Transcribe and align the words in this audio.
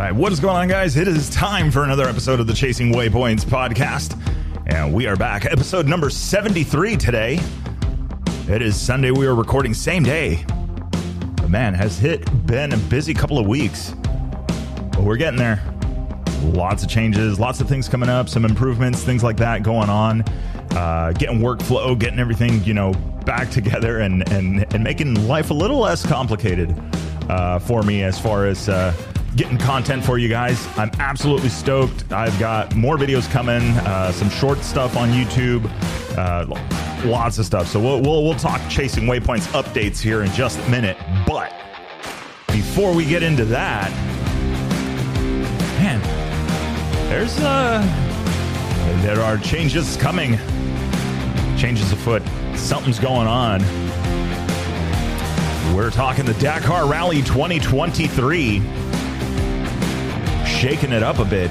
right, 0.00 0.14
what 0.14 0.32
is 0.32 0.40
going 0.40 0.56
on, 0.56 0.66
guys? 0.66 0.96
It 0.96 1.06
is 1.06 1.28
time 1.28 1.70
for 1.70 1.84
another 1.84 2.08
episode 2.08 2.40
of 2.40 2.46
the 2.46 2.54
Chasing 2.54 2.90
Waypoints 2.90 3.44
podcast. 3.44 4.18
And 4.68 4.94
we 4.94 5.06
are 5.06 5.14
back, 5.14 5.44
episode 5.44 5.86
number 5.86 6.08
73 6.08 6.96
today. 6.96 7.38
It 8.48 8.62
is 8.62 8.80
Sunday. 8.80 9.10
We 9.10 9.26
are 9.26 9.34
recording 9.34 9.74
same 9.74 10.02
day. 10.02 10.42
But 11.36 11.50
man, 11.50 11.74
has 11.74 11.98
hit 11.98 12.46
been 12.46 12.72
a 12.72 12.78
busy 12.78 13.12
couple 13.12 13.38
of 13.38 13.46
weeks. 13.46 13.92
But 14.92 15.02
we're 15.02 15.18
getting 15.18 15.38
there. 15.38 15.62
Lots 16.44 16.82
of 16.82 16.88
changes, 16.88 17.38
lots 17.38 17.60
of 17.60 17.68
things 17.68 17.86
coming 17.86 18.08
up, 18.08 18.30
some 18.30 18.46
improvements, 18.46 19.02
things 19.02 19.22
like 19.22 19.36
that 19.36 19.62
going 19.62 19.90
on. 19.90 20.22
Uh, 20.70 21.12
getting 21.12 21.40
workflow, 21.40 21.98
getting 21.98 22.18
everything, 22.18 22.64
you 22.64 22.72
know, 22.72 22.94
back 23.26 23.50
together 23.50 23.98
and, 23.98 24.26
and, 24.32 24.72
and 24.72 24.82
making 24.82 25.28
life 25.28 25.50
a 25.50 25.54
little 25.54 25.80
less 25.80 26.06
complicated 26.06 26.74
uh, 27.28 27.58
for 27.58 27.82
me 27.82 28.02
as 28.02 28.18
far 28.18 28.46
as 28.46 28.66
uh, 28.70 28.94
getting 29.36 29.58
content 29.58 30.04
for 30.04 30.18
you 30.18 30.28
guys. 30.28 30.66
I'm 30.76 30.90
absolutely 30.98 31.48
stoked. 31.48 32.10
I've 32.12 32.38
got 32.38 32.74
more 32.74 32.96
videos 32.96 33.30
coming, 33.30 33.62
uh, 33.62 34.12
some 34.12 34.30
short 34.30 34.58
stuff 34.58 34.96
on 34.96 35.10
YouTube, 35.10 35.70
uh, 36.16 36.46
lots 37.08 37.38
of 37.38 37.46
stuff. 37.46 37.68
So 37.68 37.80
we'll, 37.80 38.00
we'll, 38.00 38.24
we'll 38.24 38.34
talk 38.34 38.60
chasing 38.68 39.04
waypoints 39.04 39.46
updates 39.52 40.00
here 40.00 40.22
in 40.22 40.30
just 40.32 40.58
a 40.58 40.68
minute. 40.70 40.96
But 41.26 41.52
before 42.48 42.94
we 42.94 43.04
get 43.04 43.22
into 43.22 43.44
that, 43.46 43.90
man, 45.80 46.00
there's 47.08 47.38
uh, 47.40 47.80
there 49.02 49.20
are 49.20 49.38
changes 49.38 49.96
coming, 49.96 50.36
changes 51.56 51.92
afoot. 51.92 52.22
Something's 52.56 52.98
going 52.98 53.28
on. 53.28 53.60
We're 55.74 55.90
talking 55.90 56.24
the 56.24 56.34
Dakar 56.34 56.88
Rally 56.88 57.22
2023 57.22 58.58
shaking 60.60 60.92
it 60.92 61.02
up 61.02 61.18
a 61.18 61.24
bit. 61.24 61.50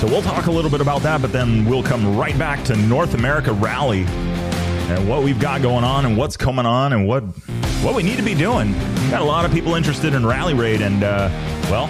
So 0.00 0.08
we'll 0.08 0.20
talk 0.20 0.46
a 0.46 0.50
little 0.50 0.70
bit 0.70 0.80
about 0.80 1.02
that, 1.02 1.22
but 1.22 1.30
then 1.30 1.64
we'll 1.64 1.84
come 1.84 2.16
right 2.16 2.36
back 2.36 2.64
to 2.64 2.74
North 2.74 3.14
America 3.14 3.52
Rally 3.52 4.02
and 4.02 5.08
what 5.08 5.22
we've 5.22 5.38
got 5.38 5.62
going 5.62 5.84
on 5.84 6.06
and 6.06 6.16
what's 6.16 6.36
coming 6.36 6.66
on 6.66 6.92
and 6.92 7.06
what 7.06 7.22
what 7.84 7.94
we 7.94 8.02
need 8.02 8.16
to 8.16 8.24
be 8.24 8.34
doing. 8.34 8.72
We've 8.72 9.10
got 9.12 9.20
a 9.20 9.24
lot 9.24 9.44
of 9.44 9.52
people 9.52 9.76
interested 9.76 10.12
in 10.12 10.26
Rally 10.26 10.54
Raid, 10.54 10.82
and 10.82 11.04
uh, 11.04 11.28
well, 11.70 11.88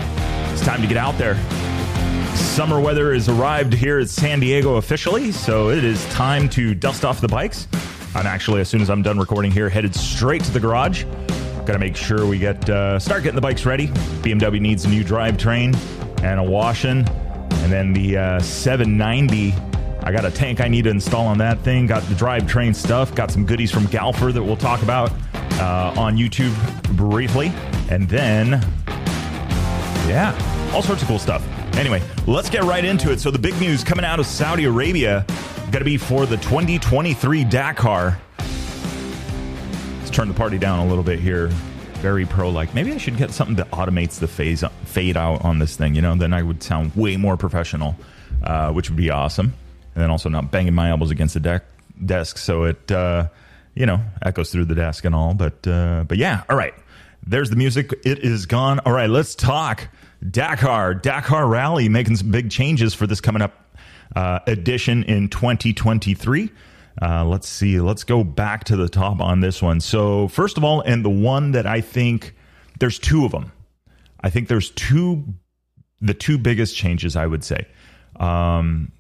it's 0.53 0.61
time 0.61 0.83
to 0.83 0.87
get 0.87 0.99
out 0.99 1.17
there. 1.17 1.37
Summer 2.37 2.79
weather 2.79 3.15
has 3.15 3.31
arrived 3.31 3.73
here 3.73 3.99
at 3.99 4.11
San 4.11 4.41
Diego 4.41 4.77
officially, 4.77 5.33
so 5.33 5.71
it 5.71 5.85
is 5.85 6.05
time 6.11 6.51
to 6.51 6.75
dust 6.75 7.03
off 7.03 7.23
the 7.23 7.29
bikes. 7.29 7.67
I'm 8.15 8.27
actually, 8.27 8.61
as 8.61 8.69
soon 8.69 8.83
as 8.83 8.91
I'm 8.91 9.01
done 9.01 9.19
recording 9.19 9.53
here, 9.53 9.71
headed 9.71 9.95
straight 9.95 10.45
to 10.45 10.51
the 10.51 10.61
garage 10.61 11.07
Got 11.71 11.75
to 11.75 11.87
make 11.87 11.97
sure 11.97 12.27
we 12.27 12.41
get 12.41 12.69
uh, 12.69 12.99
start 12.99 13.23
getting 13.23 13.37
the 13.37 13.41
bikes 13.41 13.65
ready. 13.65 13.87
BMW 13.87 14.61
needs 14.61 14.87
a 14.87 14.89
new 14.89 15.05
drivetrain 15.05 15.73
and 16.21 16.41
a 16.41 16.43
washing, 16.43 17.07
and 17.09 17.73
then 17.73 17.93
the 17.93 18.17
uh, 18.17 18.41
790. 18.41 19.55
I 20.03 20.11
got 20.11 20.25
a 20.25 20.33
tank 20.33 20.61
I 20.61 20.67
need 20.67 20.83
to 20.83 20.91
install 20.91 21.29
on 21.29 21.39
that 21.39 21.61
thing. 21.61 21.87
Got 21.87 22.03
the 22.09 22.17
drivetrain 22.17 22.75
stuff. 22.75 23.15
Got 23.15 23.31
some 23.31 23.47
goodies 23.47 23.71
from 23.71 23.85
Galfer 23.85 24.35
that 24.35 24.43
we'll 24.43 24.57
talk 24.57 24.83
about 24.83 25.13
uh, 25.61 25.95
on 25.97 26.17
YouTube 26.17 26.57
briefly, 26.97 27.53
and 27.89 28.09
then 28.09 28.61
yeah, 30.09 30.37
all 30.75 30.83
sorts 30.83 31.03
of 31.03 31.07
cool 31.07 31.21
stuff. 31.21 31.47
Anyway, 31.77 32.03
let's 32.27 32.51
get 32.51 32.65
right 32.65 32.85
into 32.85 33.13
it. 33.13 33.21
So 33.21 33.31
the 33.31 33.39
big 33.39 33.55
news 33.61 33.85
coming 33.85 34.05
out 34.05 34.19
of 34.19 34.27
Saudi 34.27 34.65
Arabia 34.65 35.25
got 35.71 35.79
to 35.79 35.85
be 35.85 35.99
for 35.99 36.27
the 36.27 36.39
2023 36.39 37.45
Dakar 37.45 38.21
Let's 40.11 40.17
turn 40.17 40.27
the 40.27 40.35
party 40.35 40.59
down 40.59 40.81
a 40.81 40.89
little 40.89 41.05
bit 41.05 41.21
here. 41.21 41.53
Very 42.01 42.25
pro 42.25 42.49
like. 42.49 42.75
Maybe 42.75 42.93
I 42.93 42.97
should 42.97 43.19
get 43.19 43.31
something 43.31 43.57
that 43.57 43.71
automates 43.73 44.21
the 44.21 44.27
phase 44.27 44.65
fade 44.87 45.19
out 45.19 45.45
on 45.45 45.59
this 45.59 45.77
thing. 45.77 45.95
You 45.95 46.01
know, 46.01 46.15
then 46.15 46.33
I 46.33 46.43
would 46.43 46.63
sound 46.63 46.97
way 46.97 47.19
more 47.19 47.37
professional, 47.37 47.95
uh, 48.43 48.73
which 48.73 48.89
would 48.89 48.97
be 48.97 49.11
awesome. 49.11 49.53
And 49.95 50.03
then 50.03 50.11
also 50.11 50.31
not 50.31 50.51
banging 50.51 50.75
my 50.75 50.91
elbows 50.91 51.11
against 51.11 51.35
the 51.35 51.41
deck 51.41 51.65
desk, 52.05 52.39
so 52.39 52.65
it 52.65 52.91
uh, 52.91 53.29
you 53.75 53.85
know 53.85 54.01
echoes 54.23 54.51
through 54.51 54.65
the 54.65 54.75
desk 54.75 55.05
and 55.05 55.15
all. 55.15 55.35
But 55.35 55.67
uh, 55.67 56.05
but 56.09 56.17
yeah, 56.17 56.43
all 56.49 56.57
right. 56.57 56.75
There's 57.27 57.51
the 57.51 57.57
music. 57.57 57.93
It 58.05 58.21
is 58.21 58.47
gone. 58.47 58.79
All 58.81 58.93
right, 58.93 59.11
let's 59.11 59.35
talk 59.35 59.89
Dakar. 60.29 60.95
Dakar 60.95 61.47
Rally 61.47 61.91
making 61.91 62.17
some 62.17 62.31
big 62.31 62.51
changes 62.51 62.95
for 62.95 63.07
this 63.07 63.21
coming 63.21 63.43
up 63.43 63.53
uh, 64.17 64.39
edition 64.47 65.03
in 65.05 65.29
2023. 65.29 66.51
Uh, 67.01 67.25
let's 67.25 67.49
see. 67.49 67.81
Let's 67.81 68.05
go 68.05 68.25
back 68.25 68.65
to 68.65 68.77
the 68.77 68.89
top 68.89 69.21
on 69.21 69.41
this 69.41 69.63
one. 69.63 69.81
So, 69.81 70.29
first 70.29 70.57
of 70.57 70.65
all, 70.65 70.81
and 70.81 71.05
the 71.05 71.11
one 71.11 71.53
that 71.53 71.67
I 71.67 71.81
think 71.81 72.35
there's 72.79 72.99
two 72.99 73.25
of 73.25 73.33
them. 73.33 73.53
I 74.21 74.31
think 74.31 74.49
there's 74.49 74.71
two, 74.71 75.25
the 76.01 76.15
two 76.15 76.37
biggest 76.37 76.77
changes, 76.77 77.17
I 77.17 77.27
would 77.27 77.45
say. 77.45 77.67
Um, 78.17 78.93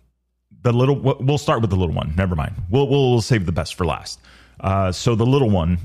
the 0.62 0.73
little, 0.73 0.97
we'll 0.97 1.39
start 1.39 1.61
with 1.61 1.71
the 1.71 1.77
little 1.77 1.95
one. 1.95 2.15
Never 2.17 2.34
mind. 2.34 2.55
We'll, 2.71 2.89
we'll 2.89 3.21
save 3.21 3.47
the 3.47 3.53
best 3.53 3.75
for 3.75 3.84
last. 3.84 4.21
Uh, 4.61 4.93
so, 4.93 5.15
the 5.15 5.27
little 5.27 5.50
one, 5.50 5.79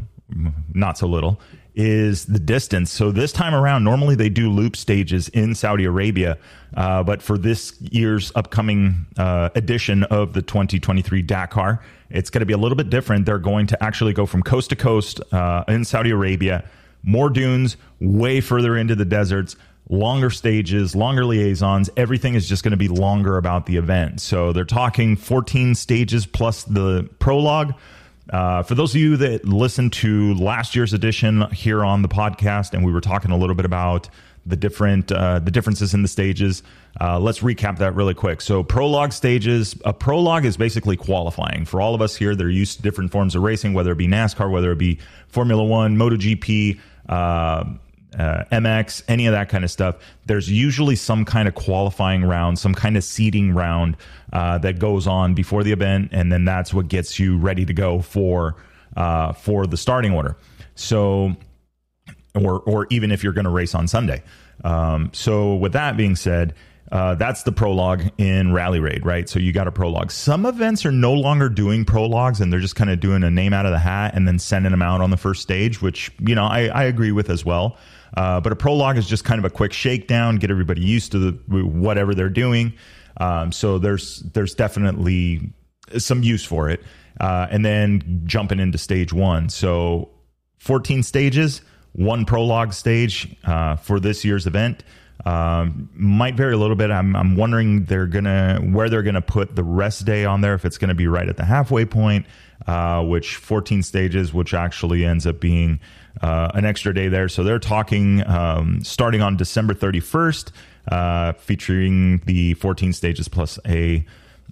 not 0.73 0.97
so 0.97 1.07
little, 1.07 1.39
is 1.75 2.25
the 2.25 2.39
distance. 2.39 2.91
So 2.91 3.11
this 3.11 3.31
time 3.31 3.53
around, 3.53 3.83
normally 3.83 4.15
they 4.15 4.29
do 4.29 4.49
loop 4.49 4.75
stages 4.75 5.29
in 5.29 5.55
Saudi 5.55 5.85
Arabia, 5.85 6.37
uh, 6.75 7.03
but 7.03 7.21
for 7.21 7.37
this 7.37 7.79
year's 7.81 8.31
upcoming 8.35 9.05
uh, 9.17 9.49
edition 9.55 10.03
of 10.05 10.33
the 10.33 10.41
2023 10.41 11.21
Dakar, 11.21 11.83
it's 12.09 12.29
going 12.29 12.39
to 12.39 12.45
be 12.45 12.53
a 12.53 12.57
little 12.57 12.75
bit 12.75 12.89
different. 12.89 13.25
They're 13.25 13.37
going 13.37 13.67
to 13.67 13.83
actually 13.83 14.13
go 14.13 14.25
from 14.25 14.41
coast 14.43 14.69
to 14.69 14.75
coast 14.75 15.21
uh, 15.33 15.63
in 15.67 15.83
Saudi 15.85 16.11
Arabia, 16.11 16.63
more 17.03 17.29
dunes, 17.29 17.77
way 17.99 18.41
further 18.41 18.77
into 18.77 18.95
the 18.95 19.05
deserts. 19.05 19.55
Longer 19.87 20.31
stages, 20.31 20.95
longer 20.95 21.25
liaisons, 21.25 21.91
everything 21.95 22.33
is 22.33 22.49
just 22.49 22.63
going 22.63 22.71
to 22.71 22.77
be 22.77 22.87
longer 22.87 23.37
about 23.37 23.67
the 23.67 23.77
event. 23.77 24.19
So 24.19 24.51
they're 24.51 24.65
talking 24.65 25.15
14 25.15 25.75
stages 25.75 26.25
plus 26.25 26.63
the 26.63 27.07
prologue. 27.19 27.75
Uh, 28.29 28.63
for 28.63 28.75
those 28.75 28.95
of 28.95 29.01
you 29.01 29.17
that 29.17 29.45
listened 29.45 29.93
to 29.93 30.33
last 30.35 30.75
year's 30.75 30.93
edition 30.93 31.41
here 31.51 31.83
on 31.83 32.01
the 32.01 32.07
podcast, 32.07 32.73
and 32.73 32.85
we 32.85 32.91
were 32.91 33.01
talking 33.01 33.31
a 33.31 33.37
little 33.37 33.55
bit 33.55 33.65
about 33.65 34.09
the 34.47 34.55
different 34.55 35.11
uh, 35.11 35.39
the 35.39 35.51
differences 35.51 35.93
in 35.93 36.01
the 36.01 36.07
stages. 36.07 36.63
Uh, 37.01 37.19
let's 37.19 37.39
recap 37.39 37.77
that 37.79 37.95
really 37.95 38.13
quick. 38.13 38.41
So, 38.41 38.63
prologue 38.63 39.11
stages. 39.11 39.75
A 39.85 39.93
prologue 39.93 40.45
is 40.45 40.57
basically 40.57 40.97
qualifying 40.97 41.65
for 41.65 41.81
all 41.81 41.95
of 41.95 42.01
us 42.01 42.15
here. 42.15 42.35
They're 42.35 42.49
used 42.49 42.77
to 42.77 42.83
different 42.83 43.11
forms 43.11 43.35
of 43.35 43.41
racing, 43.41 43.73
whether 43.73 43.91
it 43.91 43.97
be 43.97 44.07
NASCAR, 44.07 44.49
whether 44.49 44.71
it 44.71 44.77
be 44.77 44.99
Formula 45.27 45.63
One, 45.63 45.97
MotoGP. 45.97 46.79
Uh, 48.17 48.45
MX, 48.51 49.03
any 49.07 49.27
of 49.27 49.33
that 49.33 49.49
kind 49.49 49.63
of 49.63 49.71
stuff, 49.71 49.97
there's 50.25 50.49
usually 50.49 50.95
some 50.95 51.25
kind 51.25 51.47
of 51.47 51.55
qualifying 51.55 52.23
round, 52.23 52.57
some 52.57 52.73
kind 52.73 52.95
of 52.95 53.03
seeding 53.03 53.53
round 53.53 53.97
uh, 54.31 54.57
that 54.59 54.79
goes 54.79 55.05
on 55.05 55.33
before 55.33 55.63
the 55.63 55.71
event, 55.71 56.09
and 56.11 56.31
then 56.31 56.45
that's 56.45 56.73
what 56.73 56.87
gets 56.87 57.19
you 57.19 57.37
ready 57.37 57.65
to 57.65 57.73
go 57.73 58.01
for 58.01 58.55
uh, 58.95 59.33
for 59.33 59.67
the 59.67 59.77
starting 59.77 60.13
order. 60.13 60.37
So, 60.75 61.35
or 62.33 62.61
or 62.61 62.87
even 62.89 63.11
if 63.11 63.23
you're 63.23 63.33
going 63.33 63.45
to 63.45 63.51
race 63.51 63.75
on 63.75 63.87
Sunday. 63.87 64.23
Um, 64.63 65.11
so, 65.13 65.55
with 65.55 65.73
that 65.73 65.97
being 65.97 66.15
said. 66.15 66.53
Uh, 66.91 67.15
that's 67.15 67.41
the 67.41 67.51
prologue 67.51 68.03
in 68.19 68.53
Rally 68.53 68.79
Raid, 68.79 69.03
right? 69.03 69.27
So 69.27 69.39
you 69.39 69.51
got 69.51 69.67
a 69.67 69.71
prologue. 69.71 70.11
Some 70.11 70.45
events 70.45 70.85
are 70.85 70.91
no 70.91 71.13
longer 71.13 71.49
doing 71.49 71.83
prologues 71.83 72.39
and 72.39 72.53
they're 72.53 72.59
just 72.59 72.75
kind 72.75 72.91
of 72.91 72.99
doing 72.99 73.23
a 73.23 73.31
name 73.31 73.53
out 73.53 73.65
of 73.65 73.71
the 73.71 73.79
hat 73.79 74.13
and 74.13 74.27
then 74.27 74.37
sending 74.37 74.69
them 74.69 74.83
out 74.83 75.01
on 75.01 75.09
the 75.09 75.17
first 75.17 75.41
stage, 75.41 75.81
which, 75.81 76.11
you 76.19 76.35
know, 76.35 76.45
I, 76.45 76.67
I 76.67 76.83
agree 76.83 77.11
with 77.11 77.31
as 77.31 77.43
well. 77.43 77.75
Uh, 78.15 78.39
but 78.39 78.51
a 78.51 78.55
prologue 78.55 78.97
is 78.97 79.07
just 79.07 79.23
kind 79.23 79.39
of 79.39 79.45
a 79.45 79.49
quick 79.49 79.73
shakedown, 79.73 80.37
get 80.37 80.51
everybody 80.51 80.81
used 80.81 81.11
to 81.11 81.19
the, 81.19 81.31
whatever 81.65 82.13
they're 82.13 82.29
doing. 82.29 82.73
Um, 83.17 83.51
so 83.51 83.77
there's 83.77 84.19
there's 84.33 84.53
definitely 84.55 85.53
some 85.97 86.23
use 86.23 86.45
for 86.45 86.69
it. 86.69 86.83
Uh, 87.19 87.47
and 87.49 87.65
then 87.65 88.21
jumping 88.25 88.59
into 88.59 88.77
stage 88.77 89.13
one. 89.13 89.47
So 89.49 90.09
14 90.59 91.03
stages, 91.03 91.61
one 91.93 92.25
prologue 92.25 92.73
stage 92.73 93.35
uh, 93.45 93.77
for 93.77 93.99
this 93.99 94.25
year's 94.25 94.47
event. 94.47 94.83
Um, 95.25 95.89
might 95.93 96.35
vary 96.35 96.53
a 96.53 96.57
little 96.57 96.75
bit. 96.75 96.91
I'm, 96.91 97.15
I'm 97.15 97.35
wondering 97.35 97.85
they're 97.85 98.05
gonna 98.05 98.59
where 98.59 98.89
they're 98.89 99.01
gonna 99.01 99.21
put 99.21 99.55
the 99.55 99.63
rest 99.63 100.05
day 100.05 100.25
on 100.25 100.41
there. 100.41 100.53
If 100.53 100.65
it's 100.65 100.77
gonna 100.77 100.93
be 100.93 101.07
right 101.07 101.27
at 101.27 101.37
the 101.37 101.45
halfway 101.45 101.85
point, 101.85 102.25
uh, 102.67 103.01
which 103.03 103.37
14 103.37 103.81
stages, 103.81 104.33
which 104.33 104.53
actually 104.53 105.05
ends 105.05 105.25
up 105.25 105.39
being 105.39 105.79
uh, 106.21 106.51
an 106.53 106.65
extra 106.65 106.93
day 106.93 107.07
there. 107.07 107.29
So 107.29 107.43
they're 107.43 107.59
talking 107.59 108.25
um, 108.27 108.83
starting 108.83 109.21
on 109.21 109.37
December 109.37 109.73
31st, 109.73 110.51
uh, 110.91 111.33
featuring 111.33 112.19
the 112.25 112.53
14 112.55 112.93
stages 112.93 113.27
plus 113.27 113.59
a 113.65 114.05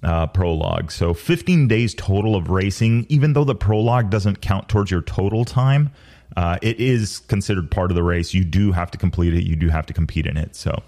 uh, 0.03 0.27
prologue. 0.27 0.91
So 0.91 1.13
15 1.13 1.67
days 1.67 1.93
total 1.93 2.35
of 2.35 2.49
racing, 2.49 3.05
even 3.09 3.33
though 3.33 3.45
the 3.45 3.55
prologue 3.55 4.09
doesn't 4.09 4.41
count 4.41 4.69
towards 4.69 4.91
your 4.91 5.01
total 5.01 5.45
time. 5.45 5.91
Uh, 6.35 6.57
it 6.61 6.79
is 6.79 7.19
considered 7.19 7.69
part 7.69 7.91
of 7.91 7.95
the 7.95 8.03
race. 8.03 8.33
You 8.33 8.43
do 8.43 8.71
have 8.71 8.89
to 8.91 8.97
complete 8.97 9.35
it. 9.35 9.43
You 9.43 9.55
do 9.55 9.69
have 9.69 9.85
to 9.85 9.93
compete 9.93 10.25
in 10.25 10.35
it. 10.35 10.55
So 10.55 10.81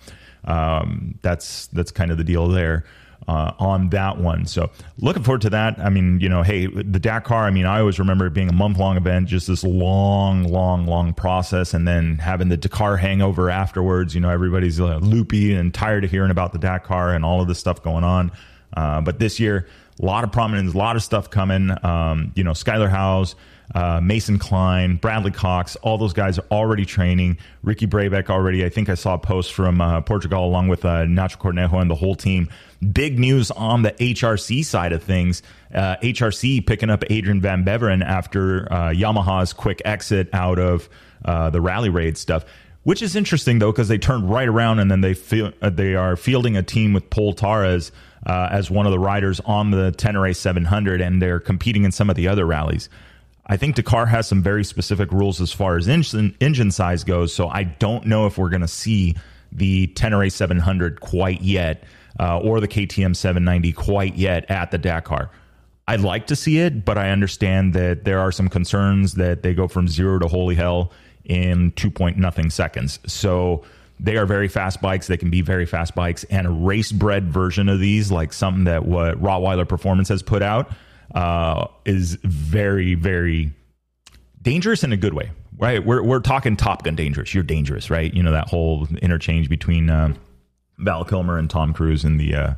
um, 0.46 1.20
that's 1.22 1.68
that's 1.68 1.92
kind 1.92 2.12
of 2.12 2.18
the 2.18 2.24
deal 2.24 2.48
there. 2.48 2.84
Uh, 3.28 3.52
on 3.60 3.90
that 3.90 4.18
one. 4.18 4.46
So 4.46 4.70
looking 5.00 5.24
forward 5.24 5.42
to 5.42 5.50
that. 5.52 5.80
I 5.80 5.90
mean, 5.90 6.20
you 6.20 6.30
know, 6.30 6.44
hey, 6.44 6.68
the 6.68 7.00
Dakar. 7.00 7.46
I 7.46 7.52
mean, 7.52 7.66
I 7.66 7.80
always 7.80 8.00
remember 8.00 8.28
it 8.28 8.34
being 8.34 8.50
a 8.50 8.54
month 8.54 8.78
long 8.78 8.98
event, 8.98 9.28
just 9.28 9.48
this 9.48 9.64
long, 9.64 10.44
long, 10.44 10.86
long 10.86 11.14
process, 11.14 11.74
and 11.74 11.88
then 11.88 12.18
having 12.18 12.50
the 12.50 12.58
Dakar 12.58 12.98
hangover 12.98 13.50
afterwards. 13.50 14.14
You 14.14 14.22
know, 14.22 14.30
everybody's 14.30 14.80
uh, 14.80 14.98
loopy 14.98 15.54
and 15.54 15.74
tired 15.74 16.04
of 16.04 16.12
hearing 16.12 16.32
about 16.32 16.54
the 16.54 16.60
Dakar 16.60 17.14
and 17.14 17.26
all 17.26 17.42
of 17.42 17.48
this 17.48 17.60
stuff 17.60 17.82
going 17.82 18.04
on. 18.04 18.32
Uh, 18.76 19.02
but 19.02 19.20
this 19.20 19.40
year, 19.40 19.68
a 20.02 20.06
lot 20.06 20.24
of 20.24 20.32
prominence, 20.32 20.74
a 20.74 20.78
lot 20.78 20.96
of 20.96 21.04
stuff 21.04 21.30
coming. 21.30 21.72
Um, 21.84 22.32
you 22.36 22.44
know, 22.44 22.52
Skyler 22.52 22.90
Howes 22.90 23.36
uh, 23.74 24.00
Mason 24.02 24.38
Klein, 24.38 24.98
Bradley 24.98 25.32
Cox, 25.32 25.76
all 25.78 25.98
those 25.98 26.14
guys 26.14 26.38
are 26.38 26.46
already 26.52 26.86
training. 26.86 27.38
Ricky 27.64 27.88
Brabec 27.88 28.30
already. 28.30 28.64
I 28.64 28.70
think 28.70 28.90
I 28.90 28.96
saw 28.96 29.16
a 29.16 29.20
post 29.20 29.54
from 29.54 29.82
uh, 29.82 30.02
Portugal 30.02 30.46
along 30.46 30.68
with 30.68 30.86
uh, 30.86 31.06
Nacho 31.06 31.38
Cornejo 31.38 31.82
and 31.82 31.90
the 31.90 31.96
whole 31.96 32.16
team. 32.16 32.50
Big 32.92 33.18
news 33.18 33.52
on 33.52 33.82
the 33.82 33.92
HRC 33.94 34.64
side 34.64 34.94
of 34.94 35.02
things. 35.02 35.42
Uh, 35.74 35.96
HRC 36.04 36.66
picking 36.66 36.90
up 36.90 37.04
Adrian 37.10 37.42
Van 37.42 37.66
Beveren 37.66 38.04
after 38.04 38.72
uh, 38.72 38.90
Yamaha's 38.90 39.54
quick 39.54 39.82
exit 39.84 40.30
out 40.34 40.60
of 40.60 40.88
uh, 41.24 41.50
the 41.50 41.62
rally 41.62 41.90
raid 41.90 42.18
stuff. 42.18 42.46
Which 42.84 43.02
is 43.02 43.16
interesting 43.16 43.58
though, 43.58 43.72
because 43.72 43.88
they 43.88 43.98
turned 43.98 44.30
right 44.30 44.48
around 44.48 44.78
and 44.78 44.92
then 44.92 45.02
they 45.02 45.16
feel 45.16 45.52
uh, 45.60 45.72
they 45.72 45.96
are 45.96 46.16
fielding 46.16 46.56
a 46.56 46.62
team 46.62 46.94
with 46.94 47.10
Pol 47.10 47.34
Tarrés 47.34 47.90
uh, 48.28 48.50
as 48.52 48.70
one 48.70 48.86
of 48.86 48.92
the 48.92 49.00
riders 49.00 49.40
on 49.40 49.72
the 49.72 49.92
Tenere 49.92 50.36
700, 50.36 51.02
and 51.02 51.20
they're 51.20 51.40
competing 51.40 51.84
in 51.84 51.92
some 51.92 52.12
of 52.12 52.16
the 52.16 52.28
other 52.28 52.46
rallies. 52.46 52.90
I 53.48 53.58
think 53.58 53.76
Dakar 53.76 54.08
has 54.08 54.28
some 54.28 54.42
very 54.42 54.64
specific 54.64 55.12
rules 55.12 55.40
as 55.40 55.52
far 55.52 55.78
as 55.78 55.88
engine, 55.88 56.36
engine 56.40 56.72
size 56.72 57.04
goes. 57.04 57.34
So 57.34 57.48
I 57.48 57.64
don't 57.64 58.06
know 58.06 58.26
if 58.26 58.38
we're 58.38 58.50
going 58.50 58.62
to 58.62 58.68
see 58.68 59.16
the 59.52 59.88
Tenere 59.88 60.32
700 60.32 61.00
quite 61.00 61.42
yet 61.42 61.84
uh, 62.20 62.40
or 62.40 62.60
the 62.60 62.68
KTM 62.68 63.16
790 63.16 63.72
quite 63.74 64.16
yet 64.16 64.50
at 64.50 64.72
the 64.72 64.78
Dakar. 64.78 65.30
I'd 65.88 66.02
like 66.02 66.28
to 66.28 66.36
see 66.36 66.60
it, 66.60 66.84
but 66.84 66.98
I 66.98 67.12
understand 67.12 67.74
that 67.74 68.06
there 68.06 68.20
are 68.20 68.32
some 68.32 68.50
concerns 68.50 69.14
that 69.14 69.44
they 69.44 69.54
go 69.54 69.68
from 69.68 69.88
zero 69.88 70.18
to 70.20 70.28
holy 70.28 70.56
hell 70.56 70.92
in 71.24 71.72
two 71.72 71.92
point 71.92 72.18
nothing 72.18 72.50
seconds. 72.50 73.00
So 73.06 73.64
they 74.00 74.18
are 74.18 74.26
very 74.26 74.48
fast 74.48 74.82
bikes. 74.82 75.08
They 75.08 75.18
can 75.18 75.30
be 75.30 75.42
very 75.42 75.66
fast 75.66 75.94
bikes, 75.94 76.24
and 76.26 76.48
a 76.48 76.50
race 76.50 76.92
bred 76.92 77.32
version 77.32 77.70
of 77.70 77.80
these, 77.80 78.12
like 78.12 78.34
something 78.34 78.64
that 78.66 78.86
what 78.86 79.22
Rottweiler 79.22 79.68
Performance 79.68 80.10
has 80.10 80.24
put 80.24 80.42
out, 80.42 80.72
uh, 81.14 81.68
is 81.86 82.16
very, 82.24 82.96
very 82.96 83.52
dangerous 84.42 84.84
in 84.84 84.92
a 84.92 84.98
good 84.98 85.14
way, 85.14 85.32
right? 85.58 85.86
We're, 85.86 86.04
we're 86.04 86.20
talking 86.20 86.56
Top 86.56 86.84
Gun 86.84 86.96
dangerous. 86.96 87.34
You're 87.34 87.44
dangerous, 87.44 87.90
right? 87.90 88.14
You 88.14 88.24
know, 88.24 88.32
that 88.32 88.48
whole 88.48 88.88
interchange 89.02 89.50
between 89.50 89.90
uh, 89.90 90.14
Val 90.78 91.06
Kilmer 91.06 91.38
and 91.38 91.50
Tom 91.50 91.74
Cruise 91.74 92.06
in 92.06 92.18
the, 92.18 92.36
uh, 92.36 92.54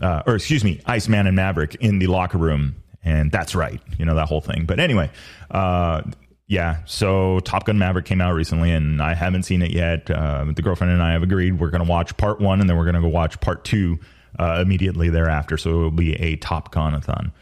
uh, 0.00 0.22
or 0.26 0.36
excuse 0.36 0.64
me, 0.64 0.80
Iceman 0.86 1.26
and 1.26 1.36
Maverick 1.36 1.76
in 1.76 1.98
the 1.98 2.06
locker 2.06 2.38
room. 2.38 2.76
And 3.02 3.30
that's 3.30 3.54
right, 3.54 3.82
you 3.98 4.06
know, 4.06 4.14
that 4.14 4.28
whole 4.28 4.40
thing. 4.40 4.64
But 4.64 4.80
anyway, 4.80 5.10
uh, 5.50 6.02
yeah, 6.46 6.78
so 6.84 7.40
Top 7.40 7.64
Gun 7.64 7.78
Maverick 7.78 8.06
came 8.06 8.20
out 8.20 8.34
recently, 8.34 8.70
and 8.70 9.00
I 9.00 9.14
haven't 9.14 9.44
seen 9.44 9.62
it 9.62 9.70
yet. 9.70 10.10
Uh, 10.10 10.46
the 10.54 10.62
girlfriend 10.62 10.92
and 10.92 11.02
I 11.02 11.12
have 11.12 11.22
agreed 11.22 11.58
we're 11.58 11.70
going 11.70 11.84
to 11.84 11.90
watch 11.90 12.16
part 12.16 12.40
one, 12.40 12.60
and 12.60 12.68
then 12.68 12.76
we're 12.76 12.84
going 12.84 12.94
to 12.96 13.00
go 13.00 13.08
watch 13.08 13.40
part 13.40 13.64
two 13.64 13.98
uh, 14.38 14.60
immediately 14.60 15.08
thereafter. 15.08 15.56
So 15.56 15.70
it 15.70 15.74
will 15.74 15.90
be 15.90 16.14
a 16.14 16.36
Top 16.36 16.72
Gun-a-thon 16.72 17.32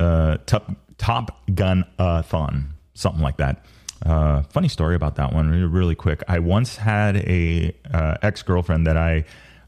uh, 0.00 0.38
Top 0.46 0.72
Top 0.98 1.54
Gun 1.54 1.84
a 1.98 2.22
thon, 2.22 2.74
something 2.94 3.22
like 3.22 3.36
that. 3.36 3.64
Uh, 4.04 4.42
funny 4.44 4.68
story 4.68 4.94
about 4.94 5.16
that 5.16 5.32
one, 5.32 5.70
really, 5.70 5.94
quick. 5.94 6.22
I 6.26 6.38
once 6.38 6.76
had 6.76 7.16
a 7.16 7.74
uh, 7.92 8.16
ex 8.22 8.42
girlfriend 8.42 8.86
that 8.86 8.96
I 8.96 9.24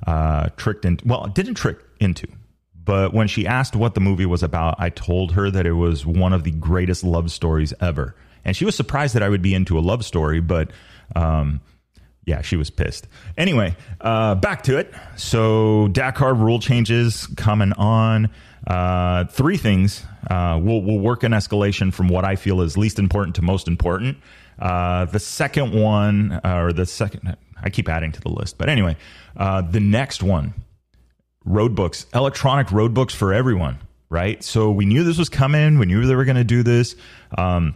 uh, 0.06 0.48
tricked 0.56 0.84
into. 0.84 1.06
Well, 1.06 1.26
didn't 1.26 1.54
trick 1.54 1.78
into, 2.00 2.26
but 2.74 3.12
when 3.12 3.28
she 3.28 3.46
asked 3.46 3.76
what 3.76 3.94
the 3.94 4.00
movie 4.00 4.26
was 4.26 4.42
about, 4.42 4.76
I 4.78 4.88
told 4.88 5.32
her 5.32 5.50
that 5.50 5.66
it 5.66 5.72
was 5.72 6.06
one 6.06 6.32
of 6.32 6.44
the 6.44 6.50
greatest 6.50 7.04
love 7.04 7.30
stories 7.30 7.74
ever, 7.80 8.16
and 8.44 8.56
she 8.56 8.64
was 8.64 8.74
surprised 8.74 9.14
that 9.14 9.22
I 9.22 9.28
would 9.28 9.42
be 9.42 9.54
into 9.54 9.78
a 9.78 9.80
love 9.80 10.04
story, 10.04 10.40
but. 10.40 10.70
Um, 11.14 11.60
yeah, 12.24 12.42
she 12.42 12.56
was 12.56 12.70
pissed. 12.70 13.08
Anyway, 13.36 13.76
uh, 14.00 14.34
back 14.36 14.62
to 14.64 14.78
it. 14.78 14.92
So 15.16 15.88
Dakar 15.88 16.34
rule 16.34 16.60
changes 16.60 17.26
coming 17.36 17.72
on. 17.72 18.30
Uh, 18.66 19.24
three 19.24 19.56
things. 19.56 20.04
Uh, 20.30 20.58
we'll, 20.62 20.82
we'll 20.82 21.00
work 21.00 21.24
an 21.24 21.32
escalation 21.32 21.92
from 21.92 22.08
what 22.08 22.24
I 22.24 22.36
feel 22.36 22.60
is 22.60 22.76
least 22.76 22.98
important 22.98 23.36
to 23.36 23.42
most 23.42 23.66
important. 23.66 24.18
Uh, 24.58 25.06
the 25.06 25.18
second 25.18 25.72
one, 25.72 26.32
uh, 26.44 26.62
or 26.62 26.72
the 26.72 26.86
second, 26.86 27.36
I 27.60 27.70
keep 27.70 27.88
adding 27.88 28.12
to 28.12 28.20
the 28.20 28.28
list, 28.28 28.58
but 28.58 28.68
anyway, 28.68 28.96
uh, 29.36 29.62
the 29.62 29.80
next 29.80 30.22
one, 30.22 30.54
road 31.44 31.74
books, 31.74 32.06
electronic 32.14 32.70
road 32.70 32.94
books 32.94 33.14
for 33.14 33.32
everyone, 33.32 33.78
right? 34.10 34.42
So 34.44 34.70
we 34.70 34.84
knew 34.84 35.02
this 35.02 35.18
was 35.18 35.28
coming. 35.28 35.80
We 35.80 35.86
knew 35.86 36.06
they 36.06 36.14
were 36.14 36.24
going 36.24 36.36
to 36.36 36.44
do 36.44 36.62
this. 36.62 36.94
Um, 37.36 37.74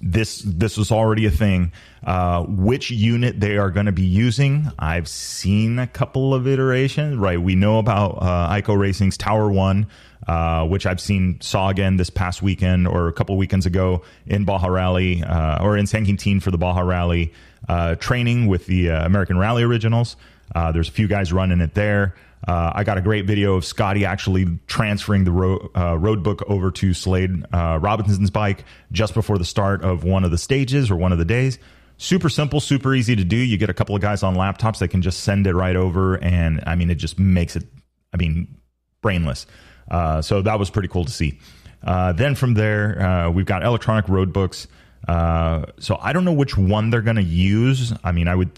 this 0.00 0.40
this 0.40 0.76
was 0.76 0.90
already 0.90 1.26
a 1.26 1.30
thing. 1.30 1.72
Uh, 2.04 2.42
which 2.42 2.90
unit 2.90 3.40
they 3.40 3.56
are 3.56 3.70
going 3.70 3.86
to 3.86 3.92
be 3.92 4.02
using, 4.02 4.70
I've 4.78 5.08
seen 5.08 5.78
a 5.78 5.86
couple 5.86 6.34
of 6.34 6.46
iterations. 6.46 7.16
Right, 7.16 7.40
we 7.40 7.54
know 7.54 7.78
about 7.78 8.18
uh, 8.20 8.50
Ico 8.50 8.78
Racing's 8.78 9.16
Tower 9.16 9.50
One, 9.50 9.86
uh, 10.26 10.66
which 10.66 10.84
I've 10.86 11.00
seen 11.00 11.40
saw 11.40 11.70
again 11.70 11.96
this 11.96 12.10
past 12.10 12.42
weekend 12.42 12.86
or 12.86 13.08
a 13.08 13.12
couple 13.12 13.36
weekends 13.36 13.66
ago 13.66 14.02
in 14.26 14.44
Baja 14.44 14.68
Rally 14.68 15.22
uh, 15.22 15.64
or 15.64 15.76
in 15.76 15.86
San 15.86 16.04
Quintin 16.04 16.40
for 16.40 16.50
the 16.50 16.58
Baja 16.58 16.80
Rally 16.80 17.32
uh, 17.68 17.94
training 17.94 18.46
with 18.46 18.66
the 18.66 18.90
uh, 18.90 19.06
American 19.06 19.38
Rally 19.38 19.62
Originals. 19.62 20.16
there's 20.54 20.88
a 20.88 20.92
few 20.92 21.08
guys 21.08 21.32
running 21.32 21.60
it 21.60 21.74
there. 21.74 22.14
Uh, 22.46 22.72
I 22.74 22.84
got 22.84 22.98
a 22.98 23.00
great 23.00 23.24
video 23.26 23.54
of 23.54 23.64
Scotty 23.64 24.04
actually 24.04 24.46
transferring 24.66 25.24
the 25.24 25.30
ro- 25.32 25.70
uh, 25.74 25.96
road 25.98 26.22
book 26.22 26.42
over 26.46 26.70
to 26.72 26.92
Slade 26.92 27.44
uh, 27.52 27.78
Robinson's 27.80 28.30
bike 28.30 28.64
just 28.92 29.14
before 29.14 29.38
the 29.38 29.44
start 29.44 29.82
of 29.82 30.04
one 30.04 30.24
of 30.24 30.30
the 30.30 30.38
stages 30.38 30.90
or 30.90 30.96
one 30.96 31.12
of 31.12 31.18
the 31.18 31.24
days. 31.24 31.58
Super 31.96 32.28
simple, 32.28 32.60
super 32.60 32.94
easy 32.94 33.16
to 33.16 33.24
do. 33.24 33.36
You 33.36 33.56
get 33.56 33.70
a 33.70 33.74
couple 33.74 33.94
of 33.96 34.02
guys 34.02 34.22
on 34.22 34.34
laptops 34.34 34.78
that 34.80 34.88
can 34.88 35.00
just 35.00 35.20
send 35.20 35.46
it 35.46 35.54
right 35.54 35.76
over, 35.76 36.16
and 36.16 36.62
I 36.66 36.74
mean, 36.74 36.90
it 36.90 36.96
just 36.96 37.18
makes 37.18 37.56
it, 37.56 37.64
I 38.12 38.16
mean, 38.18 38.54
brainless. 39.00 39.46
Uh, 39.90 40.20
so 40.20 40.42
that 40.42 40.58
was 40.58 40.70
pretty 40.70 40.88
cool 40.88 41.04
to 41.04 41.12
see. 41.12 41.38
Uh, 41.82 42.12
then 42.12 42.34
from 42.34 42.54
there, 42.54 43.00
uh, 43.00 43.30
we've 43.30 43.46
got 43.46 43.62
electronic 43.62 44.08
road 44.08 44.32
books. 44.32 44.66
so 45.06 45.98
I 46.00 46.12
don't 46.12 46.24
know 46.24 46.32
which 46.32 46.58
one 46.58 46.90
they're 46.90 47.00
going 47.00 47.16
to 47.16 47.22
use. 47.22 47.92
I 48.02 48.12
mean, 48.12 48.28
I 48.28 48.34
would 48.34 48.50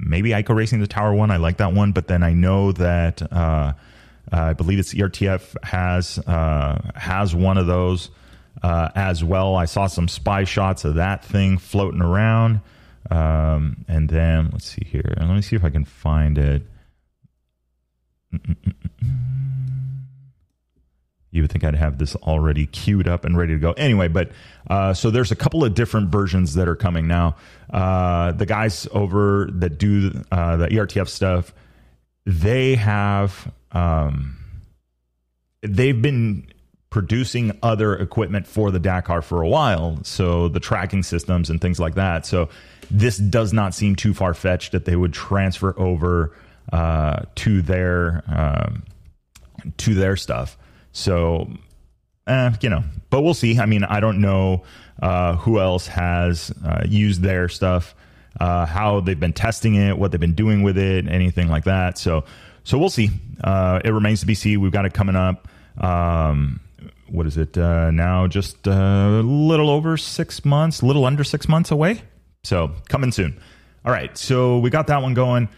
maybe 0.00 0.30
Ico 0.30 0.54
Racing 0.54 0.80
the 0.80 0.86
Tower 0.86 1.14
one. 1.14 1.30
I 1.30 1.36
like 1.36 1.58
that 1.58 1.72
one, 1.72 1.92
but 1.92 2.08
then 2.08 2.22
I 2.22 2.32
know 2.32 2.72
that 2.72 3.22
uh, 3.32 3.72
I 4.32 4.52
believe 4.54 4.78
it's 4.78 4.94
ERTF 4.94 5.62
has 5.64 6.18
uh, 6.18 6.90
has 6.94 7.34
one 7.34 7.58
of 7.58 7.66
those 7.66 8.10
uh, 8.62 8.88
as 8.94 9.22
well. 9.24 9.56
I 9.56 9.64
saw 9.64 9.86
some 9.86 10.08
spy 10.08 10.44
shots 10.44 10.84
of 10.84 10.96
that 10.96 11.24
thing 11.24 11.58
floating 11.58 12.02
around, 12.02 12.60
um, 13.10 13.84
and 13.88 14.08
then 14.08 14.50
let's 14.52 14.66
see 14.66 14.84
here. 14.84 15.14
Let 15.16 15.28
me 15.28 15.42
see 15.42 15.56
if 15.56 15.64
I 15.64 15.70
can 15.70 15.84
find 15.84 16.38
it. 16.38 16.62
Mm-mm-mm-mm. 18.32 18.74
You 21.30 21.42
would 21.42 21.52
think 21.52 21.64
I'd 21.64 21.76
have 21.76 21.98
this 21.98 22.16
already 22.16 22.66
queued 22.66 23.06
up 23.06 23.24
and 23.24 23.36
ready 23.36 23.52
to 23.52 23.58
go. 23.58 23.72
Anyway, 23.72 24.08
but 24.08 24.32
uh, 24.68 24.94
so 24.94 25.10
there's 25.10 25.30
a 25.30 25.36
couple 25.36 25.64
of 25.64 25.74
different 25.74 26.08
versions 26.08 26.54
that 26.54 26.68
are 26.68 26.76
coming 26.76 27.06
now. 27.06 27.36
Uh, 27.72 28.32
the 28.32 28.46
guys 28.46 28.88
over 28.92 29.48
that 29.52 29.78
do 29.78 30.24
uh, 30.32 30.56
the 30.56 30.68
ERTF 30.68 31.08
stuff, 31.08 31.54
they 32.26 32.74
have 32.74 33.52
um, 33.72 34.36
they've 35.62 36.02
been 36.02 36.46
producing 36.90 37.56
other 37.62 37.94
equipment 37.96 38.46
for 38.46 38.72
the 38.72 38.80
Dakar 38.80 39.22
for 39.22 39.42
a 39.42 39.48
while. 39.48 40.00
So 40.02 40.48
the 40.48 40.58
tracking 40.58 41.04
systems 41.04 41.48
and 41.48 41.60
things 41.60 41.78
like 41.78 41.94
that. 41.94 42.26
So 42.26 42.48
this 42.90 43.16
does 43.16 43.52
not 43.52 43.74
seem 43.74 43.94
too 43.94 44.12
far 44.12 44.34
fetched 44.34 44.72
that 44.72 44.84
they 44.84 44.96
would 44.96 45.12
transfer 45.12 45.78
over 45.78 46.36
uh, 46.72 47.22
to 47.36 47.62
their 47.62 48.24
um, 48.26 48.82
to 49.76 49.94
their 49.94 50.16
stuff. 50.16 50.58
So, 50.92 51.50
eh, 52.26 52.52
you 52.60 52.70
know, 52.70 52.84
but 53.10 53.22
we'll 53.22 53.34
see. 53.34 53.58
I 53.58 53.66
mean, 53.66 53.84
I 53.84 54.00
don't 54.00 54.20
know 54.20 54.62
uh, 55.02 55.36
who 55.36 55.60
else 55.60 55.86
has 55.88 56.52
uh, 56.64 56.84
used 56.86 57.22
their 57.22 57.48
stuff, 57.48 57.94
uh, 58.40 58.66
how 58.66 59.00
they've 59.00 59.18
been 59.18 59.32
testing 59.32 59.74
it, 59.74 59.98
what 59.98 60.12
they've 60.12 60.20
been 60.20 60.34
doing 60.34 60.62
with 60.62 60.78
it, 60.78 61.08
anything 61.08 61.48
like 61.48 61.64
that. 61.64 61.98
So, 61.98 62.24
so 62.64 62.78
we'll 62.78 62.90
see. 62.90 63.10
Uh, 63.42 63.80
it 63.84 63.90
remains 63.90 64.20
to 64.20 64.26
be 64.26 64.34
seen. 64.34 64.60
We've 64.60 64.72
got 64.72 64.84
it 64.84 64.94
coming 64.94 65.16
up. 65.16 65.48
Um, 65.78 66.60
what 67.08 67.26
is 67.26 67.36
it 67.36 67.56
uh, 67.58 67.90
now? 67.90 68.26
Just 68.26 68.66
a 68.66 69.22
little 69.22 69.70
over 69.70 69.96
six 69.96 70.44
months, 70.44 70.82
a 70.82 70.86
little 70.86 71.04
under 71.04 71.24
six 71.24 71.48
months 71.48 71.70
away. 71.70 72.02
So 72.42 72.72
coming 72.88 73.12
soon. 73.12 73.40
All 73.84 73.92
right, 73.92 74.16
so 74.16 74.58
we 74.58 74.70
got 74.70 74.88
that 74.88 75.02
one 75.02 75.14
going. 75.14 75.48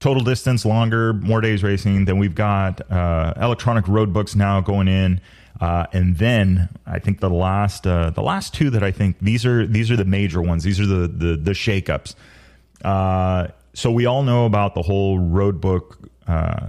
Total 0.00 0.22
distance 0.22 0.64
longer, 0.64 1.12
more 1.12 1.40
days 1.40 1.64
racing. 1.64 2.04
Then 2.04 2.18
we've 2.18 2.34
got 2.34 2.88
uh, 2.90 3.34
electronic 3.36 3.88
road 3.88 4.12
books 4.12 4.36
now 4.36 4.60
going 4.60 4.86
in. 4.86 5.20
Uh, 5.60 5.86
and 5.92 6.16
then 6.18 6.68
I 6.86 7.00
think 7.00 7.18
the 7.18 7.30
last 7.30 7.84
uh, 7.84 8.10
the 8.10 8.22
last 8.22 8.54
two 8.54 8.70
that 8.70 8.84
I 8.84 8.92
think 8.92 9.16
these 9.20 9.44
are 9.44 9.66
these 9.66 9.90
are 9.90 9.96
the 9.96 10.04
major 10.04 10.40
ones. 10.40 10.62
These 10.62 10.78
are 10.78 10.86
the 10.86 11.08
the, 11.08 11.36
the 11.36 11.50
shakeups. 11.50 12.14
Uh, 12.84 13.48
so 13.74 13.90
we 13.90 14.06
all 14.06 14.22
know 14.22 14.46
about 14.46 14.74
the 14.74 14.82
whole 14.82 15.18
road 15.18 15.60
book 15.60 15.98
uh, 16.28 16.68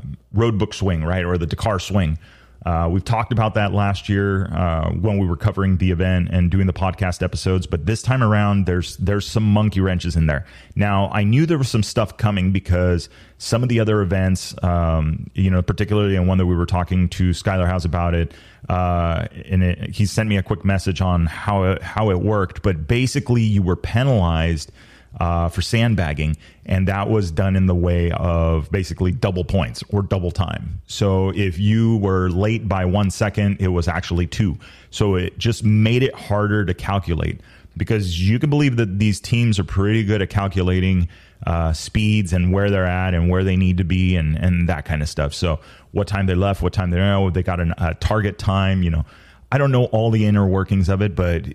swing, 0.71 1.03
right, 1.03 1.23
or 1.23 1.37
the 1.37 1.45
Dakar 1.45 1.79
swing. 1.79 2.17
Uh, 2.65 2.89
we've 2.91 3.05
talked 3.05 3.31
about 3.31 3.53
that 3.53 3.73
last 3.73 4.09
year 4.09 4.45
uh, 4.53 4.89
when 4.91 5.17
we 5.17 5.25
were 5.25 5.37
covering 5.37 5.77
the 5.77 5.91
event 5.91 6.27
and 6.29 6.51
doing 6.51 6.67
the 6.67 6.73
podcast 6.73 7.23
episodes, 7.23 7.65
but 7.65 7.85
this 7.85 8.01
time 8.01 8.21
around, 8.21 8.65
there's 8.65 8.97
there's 8.97 9.25
some 9.25 9.43
monkey 9.43 9.79
wrenches 9.79 10.17
in 10.17 10.25
there. 10.25 10.45
Now, 10.75 11.09
I 11.13 11.23
knew 11.23 11.45
there 11.45 11.57
was 11.57 11.69
some 11.69 11.83
stuff 11.83 12.17
coming 12.17 12.51
because 12.51 13.07
some 13.37 13.63
of 13.63 13.69
the 13.69 13.79
other 13.79 14.01
events, 14.01 14.53
um, 14.61 15.29
you 15.33 15.49
know, 15.49 15.61
particularly 15.61 16.15
in 16.15 16.27
one 16.27 16.37
that 16.37 16.45
we 16.45 16.55
were 16.55 16.65
talking 16.65 17.07
to 17.09 17.29
Skyler 17.29 17.65
Howes 17.65 17.85
about 17.85 18.13
it, 18.13 18.33
uh, 18.67 19.27
and 19.45 19.63
it, 19.63 19.91
he 19.91 20.05
sent 20.05 20.27
me 20.27 20.35
a 20.35 20.43
quick 20.43 20.65
message 20.65 20.99
on 20.99 21.27
how 21.27 21.63
it, 21.63 21.81
how 21.81 22.09
it 22.09 22.19
worked. 22.19 22.61
But 22.61 22.87
basically, 22.87 23.41
you 23.41 23.61
were 23.61 23.77
penalized 23.77 24.71
uh, 25.19 25.49
for 25.49 25.61
sandbagging, 25.61 26.37
and 26.65 26.87
that 26.87 27.09
was 27.09 27.31
done 27.31 27.55
in 27.55 27.65
the 27.65 27.75
way 27.75 28.11
of 28.11 28.71
basically 28.71 29.11
double 29.11 29.43
points 29.43 29.83
or 29.89 30.01
double 30.01 30.31
time. 30.31 30.81
So 30.87 31.29
if 31.29 31.57
you 31.59 31.97
were 31.97 32.29
late 32.29 32.67
by 32.67 32.85
one 32.85 33.09
second, 33.11 33.57
it 33.59 33.69
was 33.69 33.87
actually 33.87 34.27
two. 34.27 34.57
So 34.91 35.15
it 35.15 35.37
just 35.37 35.63
made 35.63 36.03
it 36.03 36.13
harder 36.13 36.65
to 36.65 36.73
calculate 36.73 37.41
because 37.75 38.19
you 38.19 38.39
can 38.39 38.49
believe 38.49 38.75
that 38.77 38.99
these 38.99 39.19
teams 39.19 39.57
are 39.57 39.63
pretty 39.63 40.03
good 40.03 40.21
at 40.21 40.29
calculating 40.29 41.07
uh, 41.47 41.71
speeds 41.73 42.33
and 42.33 42.51
where 42.51 42.69
they're 42.69 42.85
at 42.85 43.13
and 43.13 43.29
where 43.29 43.43
they 43.43 43.55
need 43.55 43.77
to 43.77 43.83
be 43.83 44.15
and 44.15 44.35
and 44.37 44.67
that 44.67 44.85
kind 44.85 45.01
of 45.01 45.09
stuff. 45.09 45.33
So 45.33 45.59
what 45.91 46.07
time 46.07 46.25
they 46.25 46.35
left, 46.35 46.61
what 46.61 46.73
time 46.73 46.91
they 46.91 46.97
know, 46.97 47.29
they 47.29 47.43
got 47.43 47.59
an, 47.59 47.73
a 47.77 47.93
target 47.95 48.37
time. 48.37 48.83
You 48.83 48.91
know, 48.91 49.05
I 49.51 49.57
don't 49.57 49.71
know 49.71 49.85
all 49.85 50.11
the 50.11 50.25
inner 50.25 50.45
workings 50.45 50.89
of 50.89 51.01
it, 51.01 51.15
but 51.15 51.45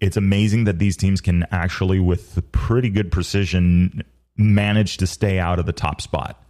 it's 0.00 0.16
amazing 0.16 0.64
that 0.64 0.78
these 0.78 0.96
teams 0.96 1.20
can 1.20 1.46
actually, 1.50 2.00
with 2.00 2.42
pretty 2.52 2.90
good 2.90 3.10
precision, 3.10 4.02
manage 4.36 4.96
to 4.98 5.06
stay 5.06 5.38
out 5.38 5.58
of 5.58 5.66
the 5.66 5.72
top 5.72 6.00
spot. 6.00 6.42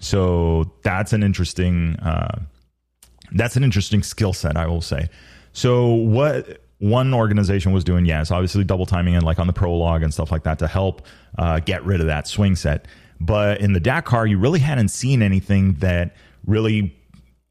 So 0.00 0.72
that's 0.82 1.12
an 1.12 1.22
interesting 1.22 1.96
uh, 1.96 2.40
that's 3.32 3.56
an 3.56 3.64
interesting 3.64 4.02
skill 4.02 4.32
set, 4.32 4.56
I 4.56 4.66
will 4.66 4.80
say. 4.80 5.08
So 5.52 5.88
what 5.88 6.62
one 6.78 7.12
organization 7.12 7.72
was 7.72 7.84
doing, 7.84 8.06
yes, 8.06 8.30
obviously 8.30 8.64
double 8.64 8.86
timing 8.86 9.14
and 9.14 9.22
like 9.22 9.38
on 9.38 9.46
the 9.46 9.52
prologue 9.52 10.02
and 10.02 10.12
stuff 10.12 10.32
like 10.32 10.44
that 10.44 10.58
to 10.60 10.66
help 10.66 11.06
uh, 11.38 11.60
get 11.60 11.84
rid 11.84 12.00
of 12.00 12.06
that 12.06 12.26
swing 12.26 12.56
set. 12.56 12.86
But 13.20 13.60
in 13.60 13.74
the 13.74 13.80
Dakar, 13.80 14.26
you 14.26 14.38
really 14.38 14.60
hadn't 14.60 14.88
seen 14.88 15.22
anything 15.22 15.74
that 15.74 16.16
really 16.46 16.96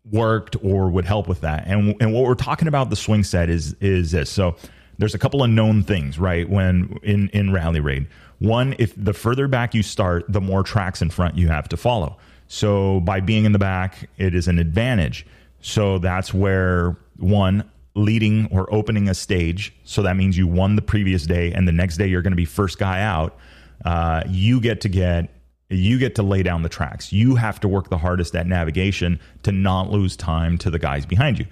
worked 0.03 0.55
or 0.63 0.89
would 0.89 1.05
help 1.05 1.27
with 1.27 1.41
that. 1.41 1.65
And 1.67 1.95
and 2.01 2.13
what 2.13 2.23
we're 2.23 2.33
talking 2.33 2.67
about 2.67 2.89
the 2.89 2.95
swing 2.95 3.23
set 3.23 3.49
is 3.49 3.73
is 3.73 4.11
this. 4.11 4.29
So 4.29 4.55
there's 4.99 5.15
a 5.15 5.17
couple 5.17 5.43
of 5.43 5.49
known 5.49 5.81
things, 5.81 6.19
right? 6.19 6.47
When 6.47 6.99
in 7.01 7.29
in 7.29 7.51
rally 7.51 7.79
raid, 7.79 8.07
one, 8.39 8.75
if 8.77 8.93
the 8.95 9.13
further 9.13 9.47
back 9.47 9.73
you 9.73 9.81
start, 9.81 10.25
the 10.29 10.41
more 10.41 10.61
tracks 10.61 11.01
in 11.01 11.09
front 11.09 11.37
you 11.37 11.47
have 11.47 11.67
to 11.69 11.77
follow. 11.77 12.17
So 12.47 12.99
by 12.99 13.21
being 13.21 13.45
in 13.45 13.53
the 13.53 13.59
back, 13.59 14.09
it 14.17 14.35
is 14.35 14.47
an 14.47 14.59
advantage. 14.59 15.25
So 15.61 15.99
that's 15.99 16.33
where 16.33 16.97
one 17.17 17.69
leading 17.95 18.47
or 18.51 18.71
opening 18.73 19.09
a 19.09 19.13
stage. 19.13 19.73
So 19.83 20.03
that 20.03 20.15
means 20.15 20.37
you 20.37 20.47
won 20.47 20.75
the 20.75 20.81
previous 20.81 21.25
day, 21.25 21.51
and 21.53 21.67
the 21.67 21.71
next 21.71 21.97
day 21.97 22.07
you're 22.07 22.21
going 22.21 22.31
to 22.31 22.37
be 22.37 22.45
first 22.45 22.77
guy 22.77 23.01
out. 23.01 23.37
Uh, 23.85 24.23
you 24.27 24.59
get 24.59 24.81
to 24.81 24.89
get 24.89 25.29
you 25.69 25.99
get 25.99 26.15
to 26.15 26.23
lay 26.23 26.41
down 26.43 26.63
the 26.63 26.69
tracks. 26.69 27.13
You 27.13 27.35
have 27.35 27.59
to 27.59 27.67
work 27.67 27.89
the 27.89 27.97
hardest 27.97 28.35
at 28.35 28.47
navigation 28.47 29.19
to 29.43 29.51
not 29.51 29.91
lose 29.91 30.17
time 30.17 30.57
to 30.59 30.71
the 30.71 30.79
guys 30.79 31.05
behind 31.05 31.39
you. 31.39 31.45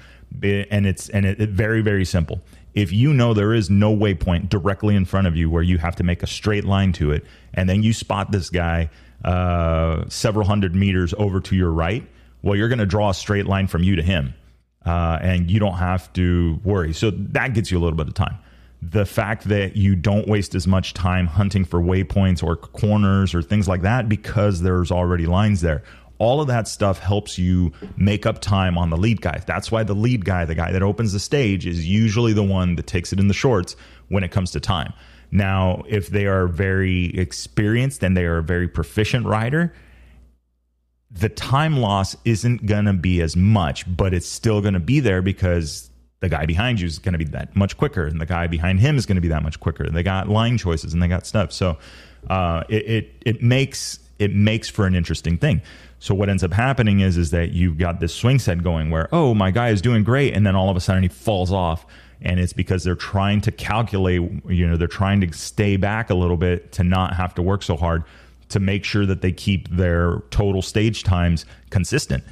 And 0.70 0.86
it's 0.86 1.08
and 1.10 1.26
it, 1.26 1.40
it 1.40 1.50
very 1.52 1.82
very 1.82 2.04
simple 2.04 2.42
if 2.78 2.92
you 2.94 3.12
know 3.12 3.34
there 3.34 3.56
is 3.56 3.72
no 3.72 3.94
waypoint 3.94 4.50
directly 4.50 4.96
in 4.96 5.04
front 5.04 5.26
of 5.26 5.36
you 5.36 5.50
where 5.50 5.64
you 5.64 5.80
have 5.80 5.96
to 5.96 6.04
make 6.04 6.22
a 6.22 6.28
straight 6.28 6.64
line 6.64 6.94
to 6.94 7.12
it, 7.12 7.26
and 7.56 7.68
then 7.68 7.82
you 7.82 7.92
spot 7.92 8.32
this 8.32 8.52
guy 8.52 8.92
uh, 9.26 10.08
several 10.10 10.46
hundred 10.46 10.76
meters 10.76 11.12
over 11.18 11.40
to 11.40 11.56
your 11.56 11.72
right, 11.72 12.08
well, 12.44 12.56
you're 12.56 12.70
going 12.70 12.78
to 12.78 12.86
draw 12.86 13.10
a 13.10 13.16
straight 13.16 13.48
line 13.48 13.66
from 13.66 13.82
you 13.82 13.96
to 13.96 14.04
him, 14.04 14.36
uh, 14.86 15.18
and 15.24 15.50
you 15.50 15.60
don't 15.60 15.78
have 15.78 16.14
to 16.14 16.60
worry. 16.64 16.94
So 16.94 17.10
that 17.10 17.56
gets 17.56 17.72
you 17.72 17.80
a 17.80 17.82
little 17.82 17.98
bit 17.98 18.10
of 18.10 18.14
time. 18.14 18.38
The 18.80 19.08
fact 19.08 19.46
that 19.46 19.76
you 19.76 19.96
don't 19.96 20.28
waste 20.28 20.54
as 20.54 20.68
much 20.68 20.94
time 20.94 21.26
hunting 21.26 21.66
for 21.66 21.82
waypoints 21.82 22.44
or 22.44 22.56
corners 22.56 23.34
or 23.34 23.42
things 23.42 23.68
like 23.68 23.82
that 23.82 24.08
because 24.08 24.62
there's 24.62 24.92
already 24.92 25.26
lines 25.26 25.62
there 25.62 25.82
all 26.20 26.42
of 26.42 26.48
that 26.48 26.68
stuff 26.68 27.00
helps 27.00 27.38
you 27.38 27.72
make 27.96 28.26
up 28.26 28.40
time 28.40 28.78
on 28.78 28.90
the 28.90 28.98
lead 28.98 29.22
guy. 29.22 29.42
That's 29.46 29.72
why 29.72 29.84
the 29.84 29.94
lead 29.94 30.26
guy, 30.26 30.46
the 30.46 30.56
guy 30.56 30.72
that 30.72 30.82
opens 30.82 31.14
the 31.14 31.20
stage, 31.20 31.68
is 31.68 31.88
usually 31.88 32.34
the 32.34 32.44
one 32.44 32.76
that 32.76 32.88
takes 32.88 33.14
it 33.14 33.20
in 33.20 33.28
the 33.28 33.34
shorts 33.34 33.76
when 34.10 34.24
it 34.24 34.32
comes 34.32 34.52
to 34.52 34.60
time. 34.60 34.94
Now, 35.32 35.84
if 35.88 36.08
they 36.08 36.26
are 36.26 36.48
very 36.48 37.18
experienced 37.18 38.02
and 38.04 38.16
they 38.16 38.26
are 38.26 38.38
a 38.38 38.44
very 38.44 38.68
proficient 38.68 39.26
rider, 39.26 39.74
the 41.12 41.30
time 41.30 41.78
loss 41.78 42.16
isn't 42.26 42.66
going 42.66 42.86
to 42.86 42.94
be 42.94 43.22
as 43.22 43.36
much, 43.36 43.86
but 43.96 44.14
it's 44.14 44.28
still 44.28 44.62
going 44.62 44.74
to 44.74 44.80
be 44.80 45.00
there 45.00 45.22
because 45.22 45.90
the 46.20 46.30
guy 46.30 46.46
behind 46.46 46.80
you 46.80 46.88
is 46.88 47.00
going 47.00 47.14
to 47.14 47.20
be 47.20 47.26
that 47.26 47.56
much 47.56 47.78
quicker, 47.78 48.06
and 48.06 48.20
the 48.20 48.26
guy 48.26 48.48
behind 48.48 48.80
him 48.80 48.98
is 48.98 49.06
going 49.06 49.16
to 49.16 49.22
be 49.22 49.28
that 49.28 49.44
much 49.44 49.60
quicker. 49.60 49.90
They 49.90 50.04
got 50.04 50.28
line 50.30 50.58
choices 50.58 50.94
and 50.94 51.02
they 51.02 51.08
got 51.08 51.28
stuff. 51.28 51.52
So 51.52 51.78
uh, 52.30 52.64
it, 52.70 52.86
it 52.88 53.24
it 53.26 53.44
makes 53.44 54.00
it 54.20 54.34
makes 54.34 54.70
for 54.70 54.86
an 54.86 54.96
interesting 54.96 55.38
thing. 55.38 55.62
So 56.00 56.14
what 56.14 56.30
ends 56.30 56.44
up 56.44 56.54
happening 56.54 57.00
is 57.00 57.18
is 57.18 57.32
that 57.32 57.52
you've 57.52 57.78
got 57.78 58.00
this 58.00 58.14
swing 58.14 58.40
set 58.40 58.64
going 58.64 58.90
where 58.90 59.10
oh 59.12 59.34
my 59.34 59.52
guy 59.52 59.70
is 59.70 59.82
doing 59.82 60.04
great 60.04 60.34
and 60.34 60.46
then 60.46 60.56
all 60.56 60.70
of 60.70 60.78
a 60.78 60.80
sudden 60.80 61.04
he 61.04 61.10
falls 61.10 61.52
off 61.52 61.86
and 62.22 62.40
it's 62.40 62.54
because 62.54 62.84
they're 62.84 62.96
trying 62.96 63.42
to 63.42 63.52
calculate 63.52 64.22
you 64.48 64.68
know 64.68 64.78
they're 64.78 64.88
trying 64.88 65.22
to 65.22 65.32
stay 65.34 65.78
back 65.78 66.10
a 66.10 66.16
little 66.16 66.38
bit 66.38 66.72
to 66.74 66.84
not 66.84 67.16
have 67.16 67.34
to 67.36 67.42
work 67.42 67.64
so 67.64 67.76
hard 67.76 68.04
to 68.50 68.60
make 68.60 68.84
sure 68.84 69.06
that 69.06 69.22
they 69.22 69.32
keep 69.32 69.68
their 69.70 70.20
total 70.30 70.62
stage 70.62 71.04
times 71.04 71.46
consistent. 71.70 72.24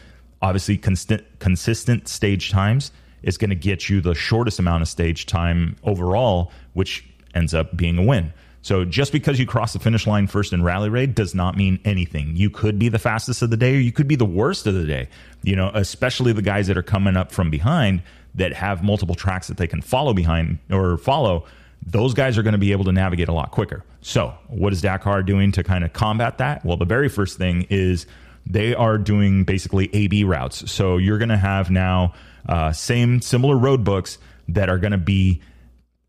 Obviously 0.42 0.78
consistent 0.78 1.24
consistent 1.40 2.08
stage 2.08 2.52
times 2.52 2.92
is 3.24 3.38
going 3.38 3.50
to 3.50 3.56
get 3.56 3.90
you 3.90 4.02
the 4.02 4.14
shortest 4.14 4.60
amount 4.60 4.84
of 4.84 4.88
stage 4.88 5.26
time 5.26 5.76
overall 5.84 6.52
which 6.74 7.04
ends 7.34 7.54
up 7.54 7.76
being 7.76 7.98
a 7.98 8.04
win. 8.04 8.32
So 8.66 8.84
just 8.84 9.12
because 9.12 9.38
you 9.38 9.46
cross 9.46 9.74
the 9.74 9.80
finish 9.80 10.08
line 10.08 10.26
first 10.26 10.52
in 10.52 10.64
rally 10.64 10.90
raid 10.90 11.14
does 11.14 11.36
not 11.36 11.56
mean 11.56 11.80
anything. 11.86 12.36
You 12.36 12.50
could 12.50 12.80
be 12.80 12.90
the 12.90 12.98
fastest 12.98 13.44
of 13.44 13.52
the 13.52 13.58
day 13.58 13.76
or 13.76 13.80
you 13.80 13.92
could 13.92 14.08
be 14.08 14.16
the 14.16 14.26
worst 14.26 14.66
of 14.66 14.74
the 14.74 14.86
day. 14.86 15.08
You 15.44 15.56
know, 15.56 15.70
especially 15.76 16.34
the 16.34 16.42
guys 16.42 16.66
that 16.66 16.76
are 16.76 16.82
coming 16.82 17.16
up 17.16 17.32
from 17.32 17.52
behind 17.52 18.02
that 18.34 18.54
have 18.54 18.84
multiple 18.84 19.14
tracks 19.14 19.50
that 19.50 19.58
they 19.58 19.68
can 19.68 19.84
follow 19.84 20.16
behind 20.16 20.58
or 20.72 20.98
follow. 20.98 21.46
Those 21.86 22.16
guys 22.16 22.40
are 22.40 22.42
going 22.42 22.54
to 22.54 22.58
be 22.58 22.72
able 22.72 22.86
to 22.86 22.92
navigate 22.92 23.28
a 23.28 23.34
lot 23.34 23.52
quicker. 23.52 23.84
So, 24.02 24.34
what 24.48 24.74
is 24.74 24.82
Dakar 24.82 25.22
doing 25.22 25.52
to 25.52 25.64
kind 25.64 25.84
of 25.84 25.94
combat 25.94 26.40
that? 26.40 26.66
Well, 26.66 26.78
the 26.78 26.86
very 26.86 27.08
first 27.08 27.38
thing 27.38 27.68
is 27.70 28.08
they 28.48 28.74
are 28.74 28.98
doing 28.98 29.44
basically 29.44 29.94
AB 29.94 30.24
routes. 30.24 30.72
So, 30.72 30.98
you're 30.98 31.20
going 31.20 31.30
to 31.30 31.38
have 31.38 31.70
now 31.70 32.16
uh, 32.50 32.72
same 32.72 33.22
similar 33.22 33.56
road 33.56 33.84
books 33.84 34.18
that 34.48 34.70
are 34.70 34.80
going 34.80 34.94
to 34.94 34.98
be 34.98 35.44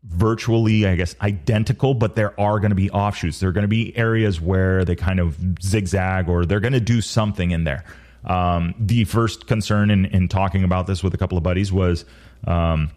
virtually, 0.07 0.87
I 0.87 0.95
guess, 0.95 1.15
identical, 1.21 1.93
but 1.93 2.15
there 2.15 2.39
are 2.39 2.59
going 2.59 2.71
to 2.71 2.75
be 2.75 2.89
offshoots. 2.91 3.39
There 3.39 3.49
are 3.49 3.53
going 3.53 3.63
to 3.63 3.67
be 3.67 3.95
areas 3.97 4.39
where 4.39 4.85
they 4.85 4.95
kind 4.95 5.19
of 5.19 5.37
zigzag 5.61 6.29
or 6.29 6.45
they're 6.45 6.59
going 6.59 6.73
to 6.73 6.79
do 6.79 7.01
something 7.01 7.51
in 7.51 7.63
there. 7.63 7.83
Um, 8.25 8.73
the 8.79 9.05
first 9.05 9.47
concern 9.47 9.89
in, 9.89 10.05
in 10.05 10.27
talking 10.27 10.63
about 10.63 10.87
this 10.87 11.03
with 11.03 11.13
a 11.13 11.17
couple 11.17 11.37
of 11.37 11.43
buddies 11.43 11.71
was 11.71 12.05
um, 12.45 12.91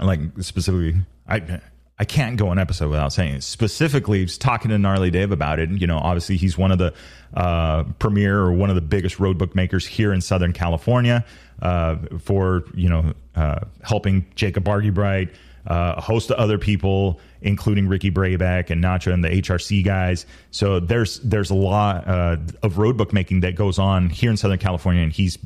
like 0.00 0.20
specifically, 0.40 0.96
I 1.26 1.60
I 2.00 2.04
can't 2.04 2.36
go 2.36 2.52
an 2.52 2.58
episode 2.58 2.90
without 2.90 3.12
saying. 3.12 3.40
Specifically, 3.40 4.24
talking 4.26 4.70
to 4.70 4.78
Gnarly 4.78 5.10
Dave 5.10 5.32
about 5.32 5.58
it. 5.58 5.70
You 5.70 5.86
know, 5.86 5.98
obviously 5.98 6.36
he's 6.36 6.56
one 6.56 6.70
of 6.70 6.78
the 6.78 6.94
uh, 7.34 7.84
premier 7.98 8.38
or 8.38 8.52
one 8.52 8.70
of 8.70 8.76
the 8.76 8.82
biggest 8.82 9.18
road 9.18 9.54
makers 9.54 9.86
here 9.86 10.12
in 10.12 10.20
Southern 10.20 10.52
California 10.52 11.24
uh, 11.60 11.96
for 12.20 12.64
you 12.74 12.88
know 12.88 13.14
uh, 13.34 13.60
helping 13.82 14.26
Jacob 14.34 14.64
Argubright 14.64 15.30
uh, 15.68 15.94
a 15.98 16.00
host 16.00 16.30
of 16.30 16.38
other 16.38 16.58
people, 16.58 17.20
including 17.42 17.86
Ricky 17.86 18.10
Brabec 18.10 18.70
and 18.70 18.82
Nacho 18.82 19.12
and 19.12 19.22
the 19.22 19.28
HRC 19.28 19.84
guys. 19.84 20.26
So 20.50 20.80
there's 20.80 21.20
there's 21.20 21.50
a 21.50 21.54
lot 21.54 22.08
uh, 22.08 22.38
of 22.62 22.78
road 22.78 22.96
bookmaking 22.96 23.40
that 23.40 23.54
goes 23.54 23.78
on 23.78 24.08
here 24.08 24.30
in 24.30 24.36
Southern 24.36 24.58
California, 24.58 25.02
and 25.02 25.12
he's 25.12 25.38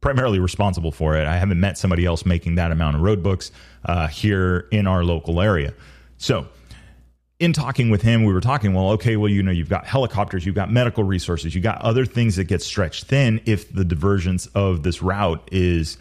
primarily 0.00 0.38
responsible 0.38 0.90
for 0.90 1.16
it. 1.16 1.26
I 1.26 1.36
haven't 1.36 1.60
met 1.60 1.76
somebody 1.76 2.06
else 2.06 2.24
making 2.24 2.54
that 2.54 2.72
amount 2.72 2.96
of 2.96 3.02
road 3.02 3.22
books 3.22 3.50
uh, 3.84 4.08
here 4.08 4.68
in 4.72 4.86
our 4.86 5.04
local 5.04 5.40
area. 5.40 5.74
So 6.16 6.48
in 7.38 7.52
talking 7.52 7.90
with 7.90 8.02
him, 8.02 8.24
we 8.24 8.32
were 8.32 8.40
talking, 8.40 8.74
well, 8.74 8.90
okay, 8.90 9.16
well, 9.16 9.30
you 9.30 9.42
know, 9.42 9.52
you've 9.52 9.68
got 9.68 9.86
helicopters, 9.86 10.46
you've 10.46 10.54
got 10.54 10.72
medical 10.72 11.04
resources, 11.04 11.54
you've 11.54 11.64
got 11.64 11.80
other 11.82 12.04
things 12.04 12.36
that 12.36 12.44
get 12.44 12.62
stretched 12.62 13.04
thin 13.04 13.40
if 13.44 13.72
the 13.72 13.84
divergence 13.84 14.46
of 14.54 14.82
this 14.82 15.02
route 15.02 15.46
is 15.52 15.98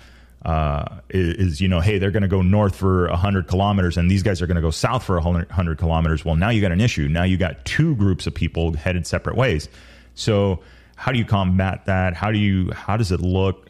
uh, 0.47 1.01
is, 1.09 1.59
you 1.59 1.67
know, 1.67 1.81
hey, 1.81 1.97
they're 1.97 2.09
going 2.09 2.21
to 2.21 2.29
go 2.29 2.41
north 2.41 2.73
for 2.73 3.09
100 3.09 3.47
kilometers 3.47 3.97
and 3.97 4.09
these 4.09 4.23
guys 4.23 4.41
are 4.41 4.47
going 4.47 4.55
to 4.55 4.61
go 4.61 4.71
south 4.71 5.03
for 5.03 5.19
100 5.19 5.77
kilometers. 5.77 6.23
Well, 6.23 6.35
now 6.35 6.49
you 6.49 6.61
got 6.61 6.71
an 6.71 6.79
issue. 6.79 7.09
Now 7.09 7.23
you 7.23 7.35
got 7.35 7.65
two 7.65 7.95
groups 7.97 8.27
of 8.27 8.33
people 8.33 8.71
headed 8.71 9.05
separate 9.05 9.35
ways. 9.35 9.67
So, 10.15 10.61
how 10.95 11.11
do 11.11 11.19
you 11.19 11.25
combat 11.25 11.85
that? 11.87 12.13
How 12.13 12.31
do 12.31 12.39
you 12.39 12.71
how 12.71 12.95
does 12.95 13.11
it 13.11 13.19
look? 13.19 13.69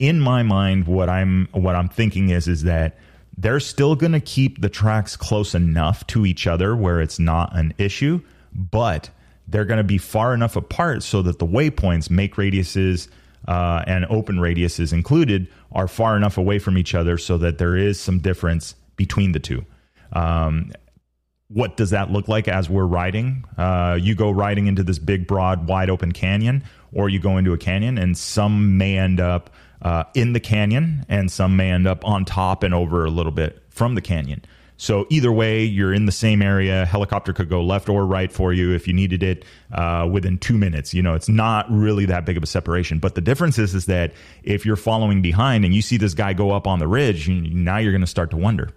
In 0.00 0.20
my 0.20 0.42
mind, 0.42 0.88
what 0.88 1.08
I'm 1.08 1.48
what 1.52 1.76
I'm 1.76 1.88
thinking 1.88 2.30
is 2.30 2.48
is 2.48 2.64
that 2.64 2.98
they're 3.38 3.60
still 3.60 3.94
going 3.94 4.12
to 4.12 4.20
keep 4.20 4.60
the 4.60 4.68
tracks 4.68 5.16
close 5.16 5.54
enough 5.54 6.06
to 6.08 6.26
each 6.26 6.48
other 6.48 6.74
where 6.74 7.00
it's 7.00 7.20
not 7.20 7.56
an 7.56 7.72
issue, 7.78 8.20
but 8.52 9.10
they're 9.46 9.64
going 9.64 9.78
to 9.78 9.84
be 9.84 9.96
far 9.96 10.34
enough 10.34 10.56
apart 10.56 11.04
so 11.04 11.22
that 11.22 11.38
the 11.38 11.46
waypoints, 11.46 12.10
make 12.10 12.34
radiuses, 12.34 13.08
uh, 13.46 13.84
and 13.86 14.06
open 14.06 14.36
radiuses 14.36 14.92
included, 14.92 15.48
are 15.72 15.88
far 15.88 16.16
enough 16.16 16.38
away 16.38 16.58
from 16.58 16.76
each 16.78 16.94
other 16.94 17.18
so 17.18 17.38
that 17.38 17.58
there 17.58 17.76
is 17.76 18.00
some 18.00 18.18
difference 18.18 18.74
between 18.96 19.32
the 19.32 19.40
two. 19.40 19.64
Um, 20.12 20.72
what 21.48 21.76
does 21.76 21.90
that 21.90 22.10
look 22.10 22.26
like 22.26 22.48
as 22.48 22.68
we're 22.68 22.86
riding? 22.86 23.44
Uh, 23.56 23.98
you 24.00 24.14
go 24.14 24.30
riding 24.30 24.66
into 24.66 24.82
this 24.82 24.98
big, 24.98 25.26
broad, 25.26 25.68
wide 25.68 25.90
open 25.90 26.12
canyon, 26.12 26.64
or 26.92 27.08
you 27.08 27.20
go 27.20 27.36
into 27.36 27.52
a 27.52 27.58
canyon, 27.58 27.98
and 27.98 28.16
some 28.18 28.76
may 28.78 28.98
end 28.98 29.20
up 29.20 29.50
uh, 29.82 30.04
in 30.14 30.32
the 30.32 30.40
canyon, 30.40 31.04
and 31.08 31.30
some 31.30 31.56
may 31.56 31.70
end 31.70 31.86
up 31.86 32.04
on 32.04 32.24
top 32.24 32.62
and 32.62 32.74
over 32.74 33.04
a 33.04 33.10
little 33.10 33.32
bit 33.32 33.62
from 33.68 33.94
the 33.94 34.00
canyon. 34.00 34.44
So 34.78 35.06
either 35.08 35.32
way, 35.32 35.64
you're 35.64 35.94
in 35.94 36.06
the 36.06 36.12
same 36.12 36.42
area. 36.42 36.84
Helicopter 36.84 37.32
could 37.32 37.48
go 37.48 37.62
left 37.62 37.88
or 37.88 38.04
right 38.04 38.30
for 38.30 38.52
you 38.52 38.72
if 38.74 38.86
you 38.86 38.92
needed 38.92 39.22
it 39.22 39.44
uh, 39.72 40.08
within 40.10 40.38
two 40.38 40.58
minutes. 40.58 40.92
You 40.92 41.02
know, 41.02 41.14
it's 41.14 41.28
not 41.28 41.66
really 41.70 42.04
that 42.06 42.26
big 42.26 42.36
of 42.36 42.42
a 42.42 42.46
separation. 42.46 42.98
But 42.98 43.14
the 43.14 43.20
difference 43.20 43.58
is, 43.58 43.74
is 43.74 43.86
that 43.86 44.12
if 44.42 44.66
you're 44.66 44.76
following 44.76 45.22
behind 45.22 45.64
and 45.64 45.74
you 45.74 45.80
see 45.82 45.96
this 45.96 46.14
guy 46.14 46.34
go 46.34 46.50
up 46.50 46.66
on 46.66 46.78
the 46.78 46.88
ridge, 46.88 47.26
you, 47.28 47.40
now 47.40 47.78
you're 47.78 47.92
going 47.92 48.02
to 48.02 48.06
start 48.06 48.30
to 48.30 48.36
wonder: 48.36 48.70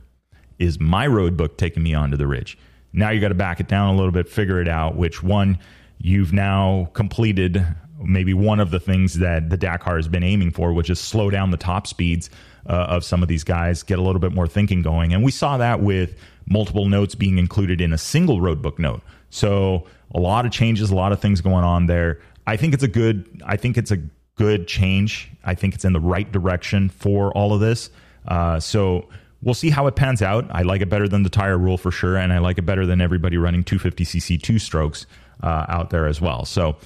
Is 0.57 0.79
my 0.79 1.05
road 1.05 1.35
book 1.35 1.57
taking 1.57 1.83
me 1.83 1.93
onto 1.93 2.15
the 2.15 2.27
ridge? 2.27 2.57
Now 2.93 3.09
you 3.09 3.19
got 3.19 3.29
to 3.29 3.35
back 3.35 3.59
it 3.59 3.67
down 3.67 3.93
a 3.93 3.97
little 3.97 4.11
bit, 4.11 4.29
figure 4.29 4.61
it 4.61 4.67
out. 4.67 4.95
Which 4.95 5.21
one 5.21 5.59
you've 5.99 6.33
now 6.33 6.89
completed? 6.93 7.65
Maybe 8.01 8.33
one 8.33 8.59
of 8.59 8.71
the 8.71 8.79
things 8.79 9.15
that 9.15 9.49
the 9.49 9.57
Dakar 9.57 9.97
has 9.97 10.07
been 10.07 10.23
aiming 10.23 10.51
for, 10.51 10.73
which 10.73 10.89
is 10.89 10.99
slow 10.99 11.29
down 11.29 11.51
the 11.51 11.57
top 11.57 11.87
speeds 11.87 12.29
uh, 12.67 12.73
of 12.89 13.03
some 13.03 13.21
of 13.21 13.29
these 13.29 13.43
guys, 13.43 13.83
get 13.83 13.99
a 13.99 14.01
little 14.01 14.19
bit 14.19 14.33
more 14.33 14.47
thinking 14.47 14.81
going. 14.81 15.13
And 15.13 15.23
we 15.23 15.31
saw 15.31 15.57
that 15.57 15.81
with 15.81 16.17
multiple 16.47 16.87
notes 16.87 17.15
being 17.15 17.37
included 17.37 17.81
in 17.81 17.93
a 17.93 17.97
single 17.97 18.39
roadbook 18.39 18.79
note. 18.79 19.01
So 19.29 19.85
a 20.13 20.19
lot 20.19 20.45
of 20.45 20.51
changes, 20.51 20.89
a 20.89 20.95
lot 20.95 21.11
of 21.11 21.19
things 21.19 21.41
going 21.41 21.63
on 21.63 21.85
there. 21.85 22.19
I 22.47 22.57
think 22.57 22.73
it's 22.73 22.83
a 22.83 22.87
good. 22.87 23.41
I 23.45 23.57
think 23.57 23.77
it's 23.77 23.91
a 23.91 23.97
good 24.35 24.67
change. 24.67 25.29
I 25.43 25.53
think 25.53 25.75
it's 25.75 25.85
in 25.85 25.93
the 25.93 25.99
right 25.99 26.31
direction 26.31 26.89
for 26.89 27.31
all 27.33 27.53
of 27.53 27.59
this. 27.59 27.89
Uh, 28.27 28.59
so 28.59 29.07
we'll 29.41 29.53
see 29.53 29.69
how 29.69 29.85
it 29.87 29.95
pans 29.95 30.21
out. 30.21 30.47
I 30.49 30.63
like 30.63 30.81
it 30.81 30.89
better 30.89 31.07
than 31.07 31.23
the 31.23 31.29
tire 31.29 31.57
rule 31.57 31.77
for 31.77 31.91
sure, 31.91 32.17
and 32.17 32.33
I 32.33 32.39
like 32.39 32.57
it 32.57 32.65
better 32.65 32.85
than 32.85 33.01
everybody 33.01 33.37
running 33.37 33.63
250cc 33.63 34.41
two 34.41 34.57
strokes 34.59 35.05
uh, 35.43 35.65
out 35.67 35.89
there 35.89 36.07
as 36.07 36.19
well. 36.19 36.45
So 36.45 36.77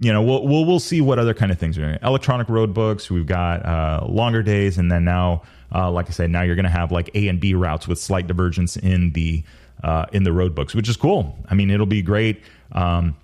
you 0.00 0.12
know, 0.12 0.22
we'll, 0.22 0.46
we'll, 0.46 0.64
we'll 0.64 0.80
see 0.80 1.02
what 1.02 1.18
other 1.18 1.34
kind 1.34 1.52
of 1.52 1.58
things 1.58 1.76
are. 1.76 1.82
Doing. 1.82 1.98
Electronic 2.02 2.48
road 2.48 2.72
books. 2.72 3.10
We've 3.10 3.26
got 3.26 3.64
uh, 3.64 4.06
longer 4.08 4.42
days, 4.42 4.78
and 4.78 4.90
then 4.90 5.04
now, 5.04 5.42
uh, 5.74 5.90
like 5.90 6.08
I 6.08 6.12
said, 6.12 6.30
now 6.30 6.42
you're 6.42 6.56
going 6.56 6.64
to 6.64 6.70
have 6.70 6.90
like 6.90 7.10
A 7.14 7.28
and 7.28 7.38
B 7.38 7.54
routes 7.54 7.86
with 7.86 7.98
slight 7.98 8.26
divergence 8.26 8.76
in 8.76 9.12
the 9.12 9.44
uh, 9.84 10.06
in 10.12 10.24
the 10.24 10.32
road 10.32 10.54
books, 10.54 10.74
which 10.74 10.88
is 10.88 10.96
cool. 10.96 11.38
I 11.48 11.54
mean, 11.54 11.70
it'll 11.70 11.86
be 11.86 12.02
great. 12.02 12.42
Um, 12.72 13.16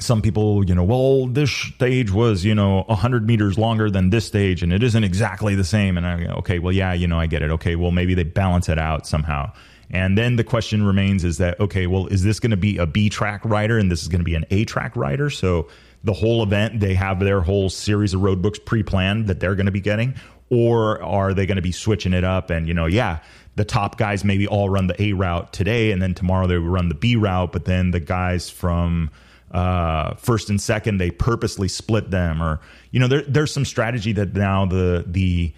some 0.00 0.22
people, 0.22 0.64
you 0.64 0.74
know, 0.74 0.82
well, 0.82 1.26
this 1.26 1.50
stage 1.52 2.10
was, 2.10 2.44
you 2.44 2.54
know, 2.54 2.82
100 2.86 3.26
meters 3.26 3.56
longer 3.58 3.90
than 3.90 4.10
this 4.10 4.26
stage, 4.26 4.62
and 4.62 4.72
it 4.72 4.82
isn't 4.82 5.04
exactly 5.04 5.54
the 5.54 5.64
same. 5.64 5.96
And 5.96 6.06
I, 6.06 6.26
okay, 6.38 6.58
well, 6.58 6.72
yeah, 6.72 6.94
you 6.94 7.06
know, 7.06 7.18
I 7.18 7.26
get 7.26 7.42
it. 7.42 7.50
Okay, 7.52 7.76
well, 7.76 7.92
maybe 7.92 8.14
they 8.14 8.24
balance 8.24 8.68
it 8.68 8.78
out 8.78 9.06
somehow. 9.06 9.52
And 9.90 10.18
then 10.18 10.36
the 10.36 10.44
question 10.44 10.84
remains 10.84 11.22
is 11.22 11.38
that, 11.38 11.60
okay, 11.60 11.86
well, 11.86 12.08
is 12.08 12.24
this 12.24 12.40
going 12.40 12.50
to 12.50 12.56
be 12.56 12.78
a 12.78 12.86
B 12.86 13.08
track 13.08 13.44
rider 13.44 13.78
and 13.78 13.90
this 13.90 14.02
is 14.02 14.08
going 14.08 14.20
to 14.20 14.24
be 14.24 14.34
an 14.34 14.44
A 14.50 14.64
track 14.64 14.96
rider? 14.96 15.30
So 15.30 15.68
the 16.04 16.12
whole 16.12 16.42
event, 16.42 16.80
they 16.80 16.94
have 16.94 17.18
their 17.18 17.40
whole 17.40 17.70
series 17.70 18.14
of 18.14 18.22
road 18.22 18.42
books 18.42 18.58
pre-planned 18.58 19.26
that 19.26 19.40
they're 19.40 19.54
going 19.54 19.66
to 19.66 19.72
be 19.72 19.80
getting, 19.80 20.14
or 20.50 21.02
are 21.02 21.34
they 21.34 21.46
going 21.46 21.56
to 21.56 21.62
be 21.62 21.72
switching 21.72 22.12
it 22.12 22.24
up? 22.24 22.50
And 22.50 22.68
you 22.68 22.74
know, 22.74 22.86
yeah, 22.86 23.20
the 23.56 23.64
top 23.64 23.96
guys 23.96 24.24
maybe 24.24 24.46
all 24.46 24.68
run 24.68 24.86
the 24.86 25.02
A 25.02 25.14
route 25.14 25.52
today, 25.52 25.90
and 25.90 26.02
then 26.02 26.14
tomorrow 26.14 26.46
they 26.46 26.56
run 26.56 26.88
the 26.88 26.94
B 26.94 27.16
route, 27.16 27.52
but 27.52 27.64
then 27.64 27.90
the 27.90 28.00
guys 28.00 28.50
from 28.50 29.10
uh, 29.50 30.14
first 30.16 30.50
and 30.50 30.60
second 30.60 30.98
they 30.98 31.10
purposely 31.10 31.68
split 31.68 32.10
them, 32.10 32.42
or 32.42 32.60
you 32.90 33.00
know, 33.00 33.08
there, 33.08 33.22
there's 33.22 33.52
some 33.52 33.64
strategy 33.64 34.12
that 34.12 34.34
now 34.34 34.66
the 34.66 35.04
the 35.06 35.54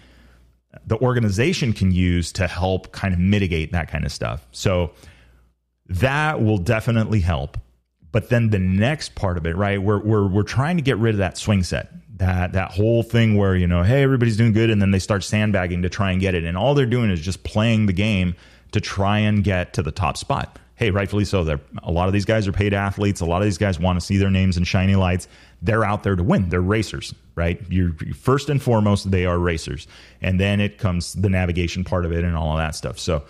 the 0.85 0.97
organization 0.97 1.73
can 1.73 1.91
use 1.91 2.31
to 2.33 2.47
help 2.47 2.91
kind 2.91 3.13
of 3.13 3.19
mitigate 3.19 3.73
that 3.73 3.89
kind 3.89 4.05
of 4.05 4.11
stuff. 4.11 4.47
So 4.51 4.91
that 5.87 6.41
will 6.41 6.59
definitely 6.59 7.19
help. 7.19 7.57
But 8.11 8.29
then 8.29 8.49
the 8.49 8.59
next 8.59 9.15
part 9.15 9.37
of 9.37 9.45
it, 9.45 9.55
right? 9.55 9.81
We're 9.81 9.99
we're 9.99 10.27
we're 10.27 10.43
trying 10.43 10.77
to 10.77 10.83
get 10.83 10.97
rid 10.97 11.15
of 11.15 11.19
that 11.19 11.37
swing 11.37 11.63
set. 11.63 11.91
That 12.17 12.53
that 12.53 12.71
whole 12.71 13.03
thing 13.03 13.37
where, 13.37 13.55
you 13.55 13.67
know, 13.67 13.83
hey, 13.83 14.01
everybody's 14.01 14.37
doing 14.37 14.53
good 14.53 14.69
and 14.69 14.81
then 14.81 14.91
they 14.91 14.99
start 14.99 15.23
sandbagging 15.23 15.83
to 15.83 15.89
try 15.89 16.11
and 16.11 16.21
get 16.21 16.33
it. 16.33 16.43
And 16.43 16.57
all 16.57 16.73
they're 16.73 16.85
doing 16.85 17.11
is 17.11 17.21
just 17.21 17.43
playing 17.43 17.85
the 17.85 17.93
game 17.93 18.35
to 18.71 18.81
try 18.81 19.19
and 19.19 19.43
get 19.43 19.73
to 19.73 19.83
the 19.83 19.91
top 19.91 20.17
spot. 20.17 20.57
Hey, 20.75 20.91
rightfully 20.91 21.25
so. 21.25 21.43
They're, 21.43 21.59
a 21.81 21.91
lot 21.91 22.07
of 22.07 22.13
these 22.13 22.25
guys 22.25 22.47
are 22.47 22.51
paid 22.51 22.73
athletes. 22.73 23.19
A 23.19 23.25
lot 23.25 23.41
of 23.41 23.45
these 23.45 23.57
guys 23.57 23.79
want 23.79 23.99
to 23.99 24.05
see 24.05 24.17
their 24.17 24.29
names 24.29 24.57
in 24.57 24.63
shiny 24.63 24.95
lights. 24.95 25.27
They're 25.61 25.83
out 25.83 26.03
there 26.03 26.15
to 26.15 26.23
win. 26.23 26.49
They're 26.49 26.61
racers, 26.61 27.15
right? 27.35 27.59
You're 27.67 27.93
first 28.13 28.49
and 28.49 28.61
foremost, 28.61 29.09
they 29.09 29.25
are 29.25 29.39
racers, 29.39 29.87
and 30.21 30.39
then 30.39 30.59
it 30.59 30.77
comes 30.77 31.13
the 31.13 31.29
navigation 31.29 31.83
part 31.83 32.05
of 32.05 32.11
it 32.11 32.23
and 32.23 32.37
all 32.37 32.51
of 32.51 32.59
that 32.59 32.75
stuff. 32.75 32.99
So 32.99 33.23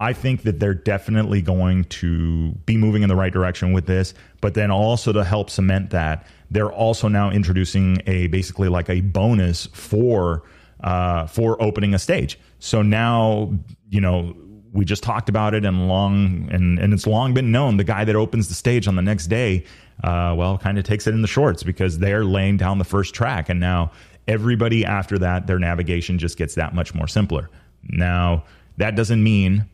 I 0.00 0.12
think 0.12 0.42
that 0.42 0.58
they're 0.58 0.74
definitely 0.74 1.40
going 1.40 1.84
to 1.84 2.50
be 2.66 2.76
moving 2.76 3.02
in 3.02 3.08
the 3.08 3.14
right 3.14 3.32
direction 3.32 3.72
with 3.72 3.86
this, 3.86 4.12
but 4.40 4.54
then 4.54 4.70
also 4.70 5.12
to 5.12 5.22
help 5.22 5.50
cement 5.50 5.90
that, 5.90 6.26
they're 6.50 6.72
also 6.72 7.08
now 7.08 7.30
introducing 7.30 8.02
a 8.06 8.26
basically 8.26 8.68
like 8.68 8.90
a 8.90 9.00
bonus 9.00 9.66
for 9.66 10.42
uh, 10.82 11.26
for 11.26 11.60
opening 11.62 11.94
a 11.94 11.98
stage. 11.98 12.38
So 12.58 12.82
now, 12.82 13.52
you 13.88 14.00
know, 14.00 14.36
we 14.72 14.84
just 14.84 15.02
talked 15.02 15.28
about 15.28 15.54
it 15.54 15.64
and 15.64 15.88
long 15.88 16.48
and, 16.50 16.78
and 16.78 16.92
it's 16.92 17.06
long 17.06 17.32
been 17.32 17.52
known 17.52 17.76
the 17.76 17.84
guy 17.84 18.04
that 18.04 18.16
opens 18.16 18.48
the 18.48 18.54
stage 18.54 18.88
on 18.88 18.96
the 18.96 19.02
next 19.02 19.28
day, 19.28 19.64
uh, 20.02 20.34
well, 20.36 20.58
kind 20.58 20.76
of 20.76 20.84
takes 20.84 21.06
it 21.06 21.14
in 21.14 21.22
the 21.22 21.28
shorts 21.28 21.62
because 21.62 21.98
they're 21.98 22.24
laying 22.24 22.56
down 22.56 22.78
the 22.78 22.84
first 22.84 23.14
track, 23.14 23.48
and 23.48 23.60
now 23.60 23.92
everybody 24.26 24.84
after 24.84 25.18
that, 25.18 25.46
their 25.46 25.60
navigation 25.60 26.18
just 26.18 26.36
gets 26.36 26.56
that 26.56 26.74
much 26.74 26.94
more 26.94 27.06
simpler. 27.06 27.48
Now 27.84 28.44
that 28.76 28.96
doesn't 28.96 29.22
mean 29.22 29.66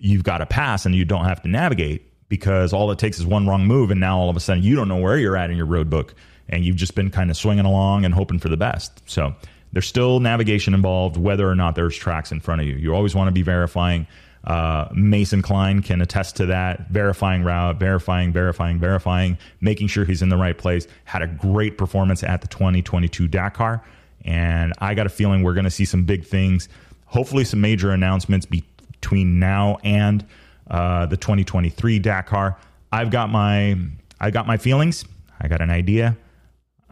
you've 0.00 0.24
got 0.24 0.38
to 0.38 0.46
pass 0.46 0.86
and 0.86 0.94
you 0.94 1.04
don't 1.04 1.24
have 1.24 1.42
to 1.42 1.48
navigate 1.48 2.06
because 2.28 2.72
all 2.72 2.90
it 2.90 2.98
takes 2.98 3.18
is 3.18 3.26
one 3.26 3.46
wrong 3.46 3.66
move 3.66 3.90
and 3.90 4.00
now 4.00 4.18
all 4.18 4.30
of 4.30 4.36
a 4.36 4.40
sudden 4.40 4.62
you 4.62 4.74
don't 4.74 4.88
know 4.88 4.96
where 4.96 5.18
you're 5.18 5.36
at 5.36 5.50
in 5.50 5.56
your 5.56 5.66
road 5.66 5.90
book 5.90 6.14
and 6.48 6.64
you've 6.64 6.76
just 6.76 6.94
been 6.94 7.10
kind 7.10 7.30
of 7.30 7.36
swinging 7.36 7.64
along 7.64 8.04
and 8.04 8.12
hoping 8.14 8.38
for 8.38 8.48
the 8.48 8.56
best. 8.56 9.02
So 9.06 9.34
there's 9.72 9.86
still 9.86 10.20
navigation 10.20 10.74
involved 10.74 11.16
whether 11.16 11.48
or 11.48 11.54
not 11.54 11.74
there's 11.76 11.96
tracks 11.96 12.32
in 12.32 12.40
front 12.40 12.60
of 12.60 12.66
you. 12.66 12.74
You 12.74 12.94
always 12.94 13.14
want 13.14 13.28
to 13.28 13.32
be 13.32 13.42
verifying. 13.42 14.06
Uh, 14.44 14.88
Mason 14.92 15.42
Klein 15.42 15.82
can 15.82 16.00
attest 16.00 16.36
to 16.36 16.46
that. 16.46 16.88
Verifying 16.88 17.44
route, 17.44 17.78
verifying, 17.78 18.32
verifying, 18.32 18.78
verifying, 18.78 19.38
making 19.60 19.88
sure 19.88 20.04
he's 20.04 20.22
in 20.22 20.28
the 20.28 20.36
right 20.36 20.56
place. 20.56 20.86
Had 21.04 21.22
a 21.22 21.26
great 21.26 21.78
performance 21.78 22.22
at 22.24 22.40
the 22.40 22.48
2022 22.48 23.28
Dakar. 23.28 23.82
And 24.24 24.72
I 24.78 24.94
got 24.94 25.06
a 25.06 25.10
feeling 25.10 25.42
we're 25.42 25.54
going 25.54 25.64
to 25.64 25.70
see 25.70 25.84
some 25.84 26.04
big 26.04 26.24
things. 26.24 26.68
Hopefully, 27.06 27.44
some 27.44 27.60
major 27.60 27.90
announcements 27.90 28.46
be, 28.46 28.64
between 29.00 29.38
now 29.38 29.78
and 29.82 30.24
uh, 30.70 31.06
the 31.06 31.16
2023 31.16 31.98
Dakar. 31.98 32.56
I've 32.92 33.10
got 33.10 33.30
my 33.30 33.76
I 34.20 34.30
got 34.30 34.46
my 34.46 34.56
feelings. 34.56 35.04
I 35.40 35.48
got 35.48 35.62
an 35.62 35.70
idea. 35.70 36.16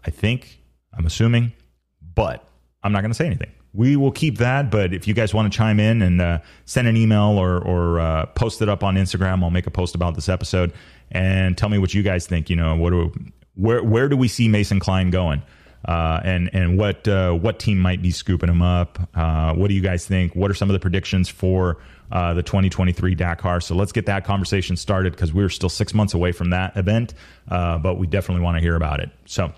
I 0.05 0.11
think 0.11 0.61
I'm 0.97 1.07
assuming, 1.07 1.53
but 2.15 2.49
I'm 2.83 2.93
not 2.93 3.03
going 3.03 3.11
to 3.11 3.15
say 3.15 3.27
anything. 3.27 3.51
We 3.75 3.97
will 3.97 4.11
keep 4.11 4.39
that. 4.39 4.71
But 4.71 4.95
if 4.95 5.07
you 5.07 5.13
guys 5.13 5.35
want 5.35 5.53
to 5.53 5.57
chime 5.57 5.79
in 5.79 6.01
and 6.01 6.21
uh, 6.21 6.39
send 6.65 6.89
an 6.89 6.97
email 6.97 7.39
or 7.39 7.59
or 7.59 8.01
uh, 8.01 8.27
post 8.27 8.63
it 8.63 8.69
up 8.69 8.83
on 8.83 8.97
Instagram, 8.97 9.43
I'll 9.43 9.51
make 9.51 9.67
a 9.67 9.71
post 9.71 9.95
about 9.95 10.15
this 10.15 10.29
episode 10.29 10.73
and 11.11 11.57
tell 11.57 11.69
me 11.69 11.79
what 11.79 11.93
you 11.93 12.03
guys 12.03 12.27
think. 12.27 12.49
You 12.49 12.57
know, 12.57 12.75
what 12.75 12.91
do 12.91 13.13
where 13.55 13.83
where 13.83 14.09
do 14.09 14.17
we 14.17 14.29
see 14.29 14.49
Mason 14.49 14.81
Klein 14.81 15.11
going? 15.11 15.43
Uh, 15.89 16.21
and 16.23 16.51
and 16.53 16.79
what 16.79 17.09
uh, 17.09 17.33
what 17.33 17.59
team 17.59 17.79
might 17.79 18.03
be 18.03 18.11
scooping 18.11 18.51
him 18.51 18.61
up? 18.61 18.99
Uh, 19.15 19.55
what 19.55 19.69
do 19.69 19.75
you 19.75 19.81
guys 19.81 20.07
think? 20.07 20.37
What 20.37 20.51
are 20.51 20.55
some 20.55 20.69
of 20.69 20.75
the 20.75 20.81
predictions 20.81 21.31
for 21.31 21.79
uh, 22.11 22.35
the 22.35 22.43
2023 22.43 23.15
Dakar. 23.15 23.61
So 23.61 23.75
let's 23.75 23.93
get 23.93 24.07
that 24.07 24.25
conversation 24.25 24.77
started 24.77 25.13
because 25.13 25.33
we're 25.33 25.51
still 25.51 25.69
six 25.69 25.93
months 25.93 26.15
away 26.15 26.33
from 26.33 26.51
that 26.51 26.77
event, 26.77 27.15
uh, 27.51 27.79
but 27.79 27.99
we 27.99 28.07
definitely 28.07 28.43
want 28.43 28.57
to 28.57 28.61
hear 28.61 28.77
about 28.77 29.01
it. 29.01 29.11
So. 29.27 29.53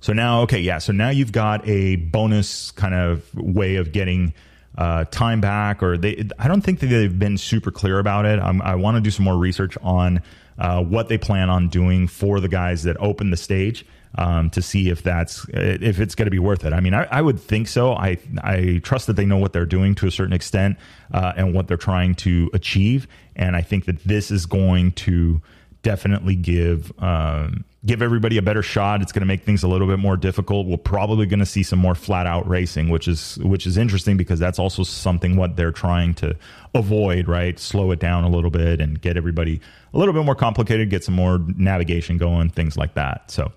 So 0.00 0.12
now, 0.12 0.42
okay, 0.42 0.60
yeah. 0.60 0.78
So 0.78 0.92
now 0.92 1.08
you've 1.08 1.32
got 1.32 1.66
a 1.66 1.96
bonus 1.96 2.72
kind 2.72 2.94
of 2.94 3.34
way 3.34 3.76
of 3.76 3.90
getting 3.90 4.34
uh, 4.76 5.04
time 5.04 5.40
back, 5.40 5.82
or 5.82 5.96
they. 5.96 6.28
I 6.38 6.46
don't 6.46 6.60
think 6.60 6.80
that 6.80 6.88
they've 6.88 7.18
been 7.18 7.38
super 7.38 7.70
clear 7.70 7.98
about 7.98 8.26
it. 8.26 8.38
I'm, 8.38 8.60
i 8.60 8.74
want 8.74 8.96
to 8.96 9.00
do 9.00 9.10
some 9.10 9.24
more 9.24 9.38
research 9.38 9.78
on 9.80 10.20
uh, 10.58 10.84
what 10.84 11.08
they 11.08 11.16
plan 11.16 11.48
on 11.48 11.68
doing 11.68 12.06
for 12.06 12.38
the 12.38 12.48
guys 12.48 12.82
that 12.82 12.98
open 13.00 13.30
the 13.30 13.38
stage 13.38 13.86
um, 14.16 14.50
to 14.50 14.62
see 14.62 14.88
if 14.88 15.02
that's 15.02 15.46
if 15.48 16.00
it's 16.00 16.14
going 16.14 16.26
to 16.26 16.30
be 16.30 16.38
worth 16.38 16.64
it. 16.64 16.72
I 16.72 16.80
mean, 16.80 16.94
I, 16.94 17.04
I, 17.10 17.20
would 17.20 17.40
think 17.40 17.68
so. 17.68 17.94
I 17.94 18.18
I 18.42 18.80
trust 18.82 19.06
that 19.08 19.14
they 19.14 19.26
know 19.26 19.38
what 19.38 19.52
they're 19.52 19.66
doing 19.66 19.94
to 19.96 20.06
a 20.06 20.10
certain 20.10 20.32
extent 20.32 20.78
uh, 21.12 21.32
and 21.36 21.54
what 21.54 21.68
they're 21.68 21.76
trying 21.76 22.14
to 22.16 22.50
achieve, 22.52 23.08
and 23.34 23.56
I 23.56 23.62
think 23.62 23.86
that 23.86 24.02
this 24.04 24.30
is 24.30 24.46
going 24.46 24.92
to 24.92 25.40
definitely 25.82 26.34
give 26.34 26.92
um, 27.02 27.64
give 27.86 28.02
everybody 28.02 28.38
a 28.38 28.42
better 28.42 28.62
shot. 28.62 29.02
It's 29.02 29.12
going 29.12 29.20
to 29.20 29.26
make 29.26 29.44
things 29.44 29.62
a 29.62 29.68
little 29.68 29.86
bit 29.86 29.98
more 29.98 30.16
difficult. 30.16 30.66
We're 30.66 30.76
probably 30.78 31.26
going 31.26 31.40
to 31.40 31.46
see 31.46 31.62
some 31.62 31.78
more 31.78 31.94
flat 31.94 32.26
out 32.26 32.48
racing, 32.48 32.88
which 32.88 33.06
is 33.06 33.38
which 33.38 33.66
is 33.66 33.76
interesting 33.76 34.16
because 34.16 34.40
that's 34.40 34.58
also 34.58 34.82
something 34.82 35.36
what 35.36 35.56
they're 35.56 35.72
trying 35.72 36.14
to 36.14 36.36
avoid, 36.74 37.28
right? 37.28 37.58
Slow 37.58 37.92
it 37.92 38.00
down 38.00 38.24
a 38.24 38.28
little 38.28 38.50
bit 38.50 38.80
and 38.80 39.00
get 39.00 39.16
everybody 39.16 39.60
a 39.92 39.98
little 39.98 40.14
bit 40.14 40.24
more 40.24 40.34
complicated, 40.34 40.90
get 40.90 41.04
some 41.04 41.14
more 41.14 41.38
navigation 41.56 42.18
going, 42.18 42.50
things 42.50 42.76
like 42.76 42.94
that. 42.94 43.30
So, 43.30 43.52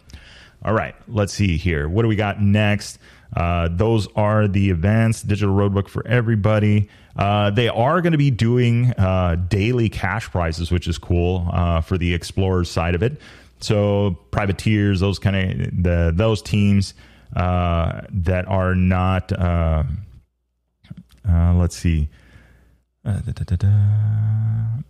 all 0.68 0.74
right, 0.74 0.94
let's 1.08 1.32
see 1.32 1.56
here. 1.56 1.88
What 1.88 2.02
do 2.02 2.10
we 2.10 2.18
got 2.18 2.42
next? 2.42 3.00
Uh, 3.34 3.70
those 3.72 4.06
are 4.18 4.50
the 4.50 4.70
events, 4.70 5.22
digital 5.22 5.56
roadbook 5.56 5.88
for 5.88 6.06
everybody. 6.06 6.90
Uh, 7.16 7.52
they 7.52 7.70
are 7.70 8.02
going 8.02 8.12
to 8.12 8.18
be 8.18 8.32
doing 8.32 8.92
uh, 8.98 9.38
daily 9.48 9.88
cash 9.88 10.30
prizes, 10.30 10.70
which 10.70 10.90
is 10.90 10.98
cool 10.98 11.48
uh, 11.54 11.80
for 11.80 11.98
the 11.98 12.14
explorers 12.14 12.70
side 12.70 12.96
of 12.96 13.02
it. 13.02 13.22
So 13.62 14.20
privateers, 14.32 15.00
those 15.00 15.20
kind 15.20 15.62
of 15.62 15.84
the 15.84 16.12
those 16.14 16.42
teams 16.42 16.94
uh, 17.34 18.02
that 18.10 18.46
are 18.50 18.76
not. 18.76 19.32
Uh, 19.32 19.84
let's 21.26 21.78
see. 21.78 22.10
Da, 23.06 23.20
da, 23.20 23.56
da, 23.56 24.84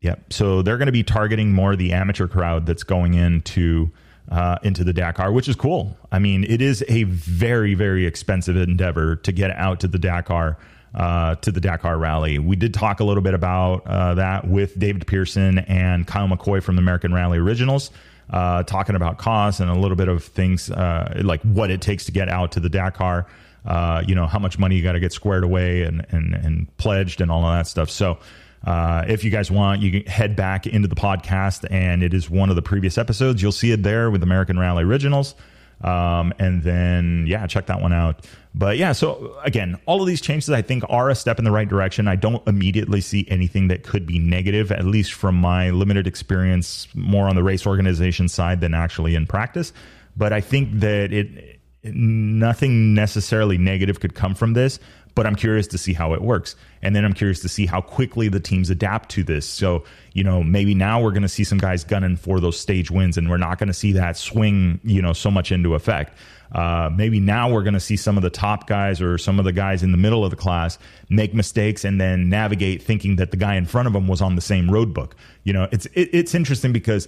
Yep. 0.00 0.32
So 0.32 0.62
they're 0.62 0.78
going 0.78 0.86
to 0.86 0.92
be 0.92 1.02
targeting 1.02 1.52
more 1.52 1.76
the 1.76 1.92
amateur 1.92 2.26
crowd 2.26 2.66
that's 2.66 2.82
going 2.84 3.14
into 3.14 3.90
uh, 4.30 4.58
into 4.62 4.84
the 4.84 4.92
Dakar, 4.92 5.32
which 5.32 5.48
is 5.48 5.56
cool. 5.56 5.98
I 6.12 6.20
mean, 6.20 6.44
it 6.44 6.62
is 6.62 6.84
a 6.88 7.04
very 7.04 7.74
very 7.74 8.06
expensive 8.06 8.56
endeavor 8.56 9.16
to 9.16 9.32
get 9.32 9.50
out 9.52 9.80
to 9.80 9.88
the 9.88 9.98
Dakar. 9.98 10.58
Uh, 10.92 11.36
to 11.36 11.52
the 11.52 11.60
Dakar 11.60 11.96
Rally. 11.96 12.40
We 12.40 12.56
did 12.56 12.74
talk 12.74 12.98
a 12.98 13.04
little 13.04 13.22
bit 13.22 13.32
about 13.32 13.86
uh, 13.86 14.14
that 14.14 14.48
with 14.48 14.76
David 14.76 15.06
Pearson 15.06 15.60
and 15.60 16.04
Kyle 16.04 16.26
McCoy 16.26 16.60
from 16.60 16.74
the 16.74 16.82
American 16.82 17.14
Rally 17.14 17.38
Originals, 17.38 17.92
uh, 18.30 18.64
talking 18.64 18.96
about 18.96 19.16
costs 19.16 19.60
and 19.60 19.70
a 19.70 19.74
little 19.74 19.96
bit 19.96 20.08
of 20.08 20.24
things 20.24 20.68
uh, 20.68 21.20
like 21.22 21.40
what 21.42 21.70
it 21.70 21.80
takes 21.80 22.06
to 22.06 22.12
get 22.12 22.28
out 22.28 22.50
to 22.52 22.60
the 22.60 22.68
Dakar. 22.68 23.28
Uh, 23.64 24.02
you 24.04 24.16
know 24.16 24.26
how 24.26 24.40
much 24.40 24.58
money 24.58 24.74
you 24.74 24.82
got 24.82 24.92
to 24.92 25.00
get 25.00 25.12
squared 25.12 25.44
away 25.44 25.82
and, 25.82 26.04
and 26.10 26.34
and 26.34 26.76
pledged 26.76 27.20
and 27.20 27.30
all 27.30 27.44
of 27.44 27.56
that 27.56 27.68
stuff. 27.68 27.88
So 27.88 28.18
uh, 28.64 29.04
if 29.08 29.24
you 29.24 29.30
guys 29.30 29.50
want, 29.50 29.80
you 29.80 29.90
can 29.90 30.10
head 30.10 30.36
back 30.36 30.66
into 30.66 30.88
the 30.88 30.96
podcast, 30.96 31.66
and 31.70 32.02
it 32.02 32.12
is 32.12 32.28
one 32.28 32.50
of 32.50 32.56
the 32.56 32.62
previous 32.62 32.98
episodes. 32.98 33.42
You'll 33.42 33.52
see 33.52 33.72
it 33.72 33.82
there 33.82 34.10
with 34.10 34.22
American 34.22 34.58
Rally 34.58 34.84
Originals. 34.84 35.34
Um, 35.82 36.34
and 36.38 36.62
then, 36.62 37.24
yeah, 37.26 37.46
check 37.46 37.66
that 37.66 37.80
one 37.80 37.92
out. 37.92 38.26
But 38.54 38.76
yeah, 38.76 38.92
so 38.92 39.34
again, 39.44 39.78
all 39.86 40.02
of 40.02 40.06
these 40.06 40.20
changes 40.20 40.50
I 40.50 40.60
think 40.60 40.84
are 40.90 41.08
a 41.08 41.14
step 41.14 41.38
in 41.38 41.44
the 41.44 41.50
right 41.50 41.68
direction. 41.68 42.06
I 42.06 42.16
don't 42.16 42.46
immediately 42.46 43.00
see 43.00 43.26
anything 43.30 43.68
that 43.68 43.82
could 43.82 44.04
be 44.04 44.18
negative, 44.18 44.72
at 44.72 44.84
least 44.84 45.14
from 45.14 45.36
my 45.36 45.70
limited 45.70 46.06
experience, 46.06 46.86
more 46.94 47.28
on 47.28 47.36
the 47.36 47.42
race 47.42 47.66
organization 47.66 48.28
side 48.28 48.60
than 48.60 48.74
actually 48.74 49.14
in 49.14 49.26
practice. 49.26 49.72
But 50.16 50.32
I 50.32 50.40
think 50.40 50.80
that 50.80 51.12
it 51.12 51.59
nothing 51.82 52.94
necessarily 52.94 53.56
negative 53.56 54.00
could 54.00 54.14
come 54.14 54.34
from 54.34 54.52
this 54.52 54.78
but 55.14 55.26
I'm 55.26 55.34
curious 55.34 55.66
to 55.68 55.78
see 55.78 55.92
how 55.92 56.14
it 56.14 56.22
works. 56.22 56.56
And 56.82 56.94
then 56.94 57.04
I'm 57.04 57.12
curious 57.12 57.40
to 57.40 57.48
see 57.48 57.66
how 57.66 57.80
quickly 57.80 58.28
the 58.28 58.40
teams 58.40 58.70
adapt 58.70 59.10
to 59.10 59.22
this. 59.22 59.46
So, 59.46 59.84
you 60.12 60.24
know, 60.24 60.42
maybe 60.42 60.74
now 60.74 61.02
we're 61.02 61.10
going 61.10 61.22
to 61.22 61.28
see 61.28 61.44
some 61.44 61.58
guys 61.58 61.84
gunning 61.84 62.16
for 62.16 62.40
those 62.40 62.58
stage 62.58 62.90
wins 62.90 63.18
and 63.18 63.28
we're 63.28 63.36
not 63.36 63.58
going 63.58 63.68
to 63.68 63.74
see 63.74 63.92
that 63.92 64.16
swing, 64.16 64.80
you 64.84 65.02
know, 65.02 65.12
so 65.12 65.30
much 65.30 65.52
into 65.52 65.74
effect. 65.74 66.16
Uh, 66.52 66.90
maybe 66.92 67.20
now 67.20 67.52
we're 67.52 67.62
going 67.62 67.74
to 67.74 67.80
see 67.80 67.96
some 67.96 68.16
of 68.16 68.22
the 68.22 68.30
top 68.30 68.66
guys 68.66 69.00
or 69.00 69.18
some 69.18 69.38
of 69.38 69.44
the 69.44 69.52
guys 69.52 69.82
in 69.82 69.92
the 69.92 69.98
middle 69.98 70.24
of 70.24 70.30
the 70.30 70.36
class 70.36 70.78
make 71.08 71.32
mistakes 71.32 71.84
and 71.84 72.00
then 72.00 72.28
navigate 72.28 72.82
thinking 72.82 73.16
that 73.16 73.30
the 73.30 73.36
guy 73.36 73.54
in 73.54 73.66
front 73.66 73.86
of 73.86 73.92
them 73.92 74.08
was 74.08 74.20
on 74.20 74.34
the 74.34 74.40
same 74.40 74.68
road 74.68 74.92
book. 74.92 75.14
You 75.44 75.52
know, 75.52 75.68
it's 75.70 75.86
it, 75.86 76.10
it's 76.12 76.34
interesting 76.34 76.72
because 76.72 77.06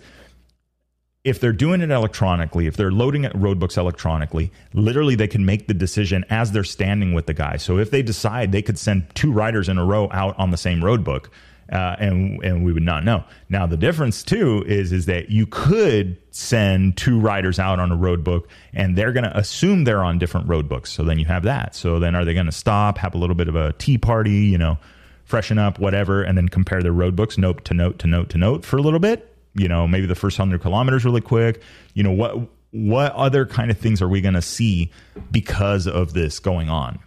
if 1.25 1.39
they're 1.39 1.53
doing 1.53 1.81
it 1.81 1.91
electronically, 1.91 2.67
if 2.67 2.77
they're 2.77 2.91
loading 2.91 3.25
at 3.25 3.33
roadbooks 3.35 3.77
electronically, 3.77 4.51
literally 4.73 5.15
they 5.15 5.29
can 5.29 5.45
make 5.45 5.69
the 5.69 5.75
decision 5.75 6.25
as 6.31 6.51
they're 6.51 6.65
standing 6.65 7.13
with 7.13 7.27
the 7.27 7.35
guy. 7.35 7.57
So 7.57 7.79
if 7.79 7.91
they 7.91 8.03
decide 8.03 8.51
they 8.51 8.63
could 8.63 8.79
send 8.79 9.15
two 9.15 9.31
riders 9.31 9.69
in 9.69 9.79
a 9.79 9.85
row 9.85 10.09
out 10.11 10.37
on 10.39 10.51
the 10.51 10.57
same 10.57 10.81
roadbook, 10.81 11.27
uh, 11.71 11.97
and 12.01 12.43
and 12.45 12.65
we 12.65 12.73
would 12.73 12.83
not 12.83 13.05
know. 13.05 13.25
Now 13.49 13.67
the 13.67 13.77
difference 13.77 14.23
too 14.25 14.65
is 14.67 14.93
is 14.93 15.07
that 15.07 15.31
you 15.31 15.47
could 15.47 16.19
send 16.31 16.97
two 16.97 17.19
riders 17.19 17.59
out 17.59 17.79
on 17.79 17.93
a 17.93 17.97
road 17.97 18.25
book, 18.25 18.49
and 18.75 18.97
they're 18.99 19.13
going 19.13 19.25
to 19.25 19.35
assume 19.39 19.85
they're 19.85 20.03
on 20.03 20.19
different 20.19 20.49
road 20.49 20.69
books. 20.69 20.91
So 20.91 21.05
then 21.05 21.19
you 21.19 21.25
have 21.27 21.45
that. 21.45 21.75
So 21.75 21.99
then 21.99 22.15
are 22.15 22.25
they 22.25 22.35
going 22.35 22.47
to 22.47 22.53
stop, 22.53 22.99
have 22.99 23.15
a 23.15 23.19
little 23.19 23.37
bit 23.37 23.49
of 23.49 23.55
a 23.55 23.73
tea 23.75 23.97
party, 23.97 24.33
you 24.33 24.59
know, 24.59 24.77
freshen 25.25 25.57
up, 25.57 25.79
whatever, 25.79 26.23
and 26.23 26.37
then 26.37 26.49
compare 26.49 26.83
their 26.83 26.93
road 26.93 27.15
books 27.17 27.39
note 27.39 27.65
to 27.67 27.75
note 27.75 28.01
to 28.01 28.07
note 28.09 28.29
to 28.31 28.39
note 28.39 28.65
for 28.65 28.77
a 28.77 28.83
little 28.83 29.01
bit? 29.01 29.32
You 29.55 29.69
know 29.69 29.87
maybe 29.87 30.07
the 30.07 30.15
first 30.15 30.39
100 30.39 30.61
kilometers 30.61 31.05
really 31.05 31.21
quick. 31.21 31.63
You 31.95 32.03
know 32.03 32.13
what 32.13 32.49
what 32.71 33.13
other 33.13 33.45
kind 33.45 33.71
of 33.71 33.79
things 33.79 34.01
are 34.01 34.09
we 34.09 34.21
going 34.21 34.35
to 34.35 34.43
see 34.43 34.91
because 35.31 35.87
of 35.87 36.15
this 36.15 36.39
going 36.39 36.71
on? 36.71 36.99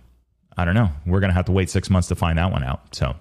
I 0.57 0.63
don't 0.63 0.75
know. 0.75 0.89
We're 1.05 1.19
going 1.19 1.31
to 1.31 1.35
have 1.35 1.45
to 1.45 1.51
wait 1.51 1.69
six 1.69 1.89
months 1.89 2.07
to 2.09 2.15
find 2.15 2.37
that 2.37 2.51
one 2.51 2.63
out. 2.63 2.95
So 2.95 3.15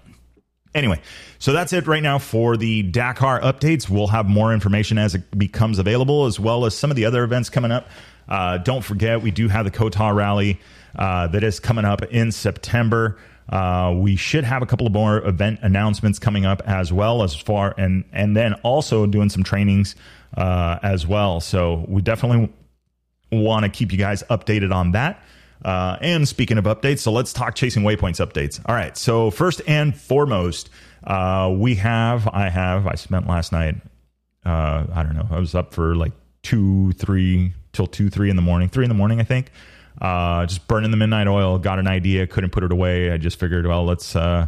anyway 0.73 0.99
so 1.39 1.53
that's 1.53 1.71
it 1.73 1.87
right 1.87 2.03
now 2.03 2.19
for 2.19 2.57
the 2.57 2.83
dakar 2.83 3.39
updates. 3.41 3.89
We'll 3.89 4.07
have 4.07 4.27
more 4.27 4.53
information 4.53 4.97
as 4.97 5.15
it 5.15 5.37
becomes 5.37 5.79
available 5.79 6.25
as 6.25 6.39
well 6.39 6.65
as 6.65 6.77
some 6.77 6.91
of 6.91 6.97
the 6.97 7.05
other 7.05 7.23
events 7.23 7.49
coming 7.49 7.71
up. 7.71 7.87
Uh, 8.27 8.57
don't 8.57 8.83
forget 8.83 9.21
we 9.21 9.31
do 9.31 9.47
have 9.47 9.65
the 9.65 9.71
COTA 9.71 10.13
rally 10.13 10.59
uh, 10.97 11.27
that 11.27 11.43
is 11.43 11.59
coming 11.59 11.85
up 11.85 12.03
in 12.03 12.31
september 12.31 13.17
uh, 13.49 13.93
we 13.95 14.15
should 14.15 14.43
have 14.43 14.61
a 14.61 14.65
couple 14.65 14.87
of 14.87 14.93
more 14.93 15.17
event 15.25 15.59
announcements 15.61 16.17
coming 16.17 16.45
up 16.45 16.61
as 16.65 16.91
well 16.91 17.23
as 17.23 17.35
far 17.35 17.75
and 17.77 18.03
and 18.11 18.35
then 18.35 18.53
also 18.63 19.05
doing 19.05 19.29
some 19.29 19.43
trainings 19.43 19.95
uh, 20.35 20.79
as 20.81 21.05
well. 21.05 21.39
So 21.39 21.85
we 21.87 22.01
definitely 22.01 22.51
want 23.31 23.63
to 23.63 23.69
keep 23.69 23.91
you 23.91 23.97
guys 23.97 24.23
updated 24.29 24.73
on 24.73 24.91
that. 24.91 25.21
Uh, 25.63 25.97
and 26.01 26.27
speaking 26.27 26.57
of 26.57 26.65
updates, 26.65 26.99
so 26.99 27.11
let's 27.11 27.33
talk 27.33 27.55
chasing 27.55 27.83
waypoints 27.83 28.25
updates. 28.25 28.59
All 28.65 28.75
right. 28.75 28.95
So 28.97 29.31
first 29.31 29.61
and 29.67 29.95
foremost, 29.95 30.69
uh, 31.03 31.53
we 31.55 31.75
have 31.75 32.27
I 32.27 32.49
have 32.49 32.87
I 32.87 32.95
spent 32.95 33.27
last 33.27 33.51
night. 33.51 33.75
Uh, 34.45 34.85
I 34.93 35.03
don't 35.03 35.15
know. 35.15 35.27
I 35.29 35.39
was 35.39 35.55
up 35.55 35.73
for 35.73 35.95
like 35.95 36.11
two, 36.43 36.91
three 36.93 37.53
till 37.73 37.87
two, 37.87 38.09
three 38.09 38.29
in 38.29 38.35
the 38.35 38.41
morning, 38.41 38.69
three 38.69 38.85
in 38.85 38.89
the 38.89 38.95
morning, 38.95 39.19
I 39.19 39.23
think 39.23 39.51
uh, 40.01 40.45
just 40.45 40.67
burning 40.67 40.91
the 40.91 40.97
midnight 40.97 41.27
oil. 41.27 41.57
Got 41.57 41.79
an 41.79 41.87
idea, 41.87 42.27
couldn't 42.27 42.51
put 42.51 42.63
it 42.63 42.71
away. 42.71 43.11
I 43.11 43.17
just 43.17 43.39
figured, 43.39 43.65
well, 43.65 43.85
let's 43.85 44.15
uh, 44.15 44.47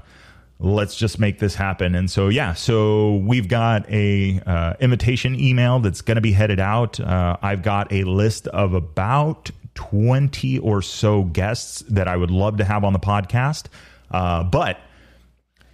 let's 0.60 0.96
just 0.96 1.20
make 1.20 1.40
this 1.40 1.56
happen. 1.56 1.96
And 1.96 2.10
so, 2.10 2.30
yeah, 2.30 2.54
so 2.54 3.18
we've 3.18 3.48
got 3.48 3.90
a 3.90 4.42
uh, 4.46 4.74
invitation 4.80 5.40
email 5.40 5.80
that's 5.80 6.02
going 6.02 6.16
to 6.16 6.22
be 6.22 6.32
headed 6.32 6.60
out. 6.60 7.00
Uh, 7.00 7.38
I've 7.42 7.64
got 7.64 7.92
a 7.94 8.04
list 8.04 8.48
of 8.48 8.74
about 8.74 9.52
twenty 9.76 10.58
or 10.60 10.82
so 10.82 11.24
guests 11.24 11.84
that 11.90 12.08
I 12.08 12.18
would 12.18 12.32
love 12.32 12.58
to 12.58 12.64
have 12.64 12.84
on 12.84 12.94
the 12.94 13.00
podcast, 13.00 13.68
uh, 14.12 14.44
but 14.44 14.80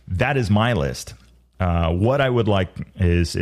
that 0.07 0.37
is 0.37 0.49
my 0.49 0.73
list. 0.73 1.13
Uh, 1.59 1.93
what 1.93 2.19
I 2.19 2.29
would 2.29 2.49
like 2.49 2.69
is 2.97 3.37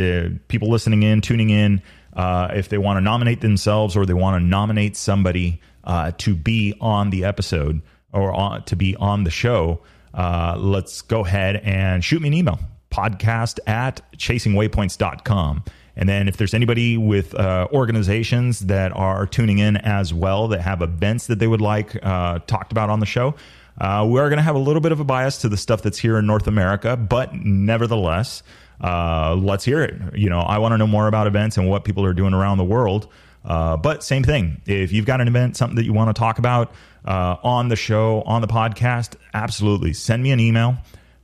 people 0.46 0.70
listening 0.70 1.02
in, 1.02 1.20
tuning 1.20 1.50
in, 1.50 1.82
if 2.16 2.68
they 2.68 2.78
want 2.78 2.98
to 2.98 3.00
nominate 3.00 3.40
themselves 3.40 3.96
or 3.96 4.06
they 4.06 4.14
want 4.14 4.40
to 4.40 4.46
nominate 4.46 4.96
somebody 4.96 5.60
uh, 5.84 6.12
to 6.18 6.34
be 6.34 6.74
on 6.80 7.10
the 7.10 7.24
episode 7.24 7.82
or 8.12 8.32
on, 8.32 8.64
to 8.64 8.76
be 8.76 8.96
on 8.96 9.24
the 9.24 9.30
show, 9.30 9.80
uh, 10.14 10.54
let's 10.58 11.02
go 11.02 11.24
ahead 11.24 11.56
and 11.56 12.04
shoot 12.04 12.20
me 12.20 12.28
an 12.28 12.34
email 12.34 12.58
podcast 12.90 13.58
at 13.66 14.02
chasingwaypoints.com. 14.16 15.64
And 15.96 16.08
then 16.08 16.28
if 16.28 16.36
there's 16.36 16.54
anybody 16.54 16.96
with 16.96 17.34
uh, 17.34 17.68
organizations 17.72 18.60
that 18.60 18.92
are 18.96 19.26
tuning 19.26 19.58
in 19.58 19.76
as 19.76 20.14
well 20.14 20.48
that 20.48 20.60
have 20.60 20.80
events 20.80 21.26
that 21.26 21.38
they 21.38 21.46
would 21.46 21.60
like 21.60 21.98
uh, 22.02 22.38
talked 22.40 22.72
about 22.72 22.88
on 22.88 23.00
the 23.00 23.06
show, 23.06 23.34
uh, 23.78 24.06
we 24.08 24.20
are 24.20 24.28
going 24.28 24.38
to 24.38 24.42
have 24.42 24.54
a 24.54 24.60
little 24.60 24.80
bit 24.80 24.92
of 24.92 25.00
a 25.00 25.04
bias 25.04 25.38
to 25.38 25.48
the 25.48 25.56
stuff 25.56 25.82
that's 25.82 25.98
here 25.98 26.18
in 26.18 26.26
North 26.26 26.46
America, 26.46 26.96
but 26.96 27.34
nevertheless, 27.34 28.42
uh, 28.80 29.34
let's 29.34 29.64
hear 29.64 29.82
it. 29.82 29.94
You 30.14 30.28
know, 30.28 30.40
I 30.40 30.58
want 30.58 30.72
to 30.72 30.78
know 30.78 30.86
more 30.86 31.08
about 31.08 31.26
events 31.26 31.56
and 31.56 31.68
what 31.68 31.84
people 31.84 32.04
are 32.04 32.14
doing 32.14 32.34
around 32.34 32.58
the 32.58 32.64
world. 32.64 33.08
Uh, 33.44 33.76
but 33.76 34.02
same 34.04 34.22
thing. 34.22 34.60
If 34.66 34.92
you've 34.92 35.06
got 35.06 35.20
an 35.20 35.28
event, 35.28 35.56
something 35.56 35.76
that 35.76 35.84
you 35.84 35.92
want 35.92 36.14
to 36.14 36.18
talk 36.18 36.38
about 36.38 36.72
uh, 37.04 37.36
on 37.42 37.68
the 37.68 37.76
show, 37.76 38.22
on 38.22 38.40
the 38.40 38.48
podcast, 38.48 39.16
absolutely 39.34 39.92
send 39.92 40.22
me 40.22 40.30
an 40.30 40.40
email, 40.40 40.76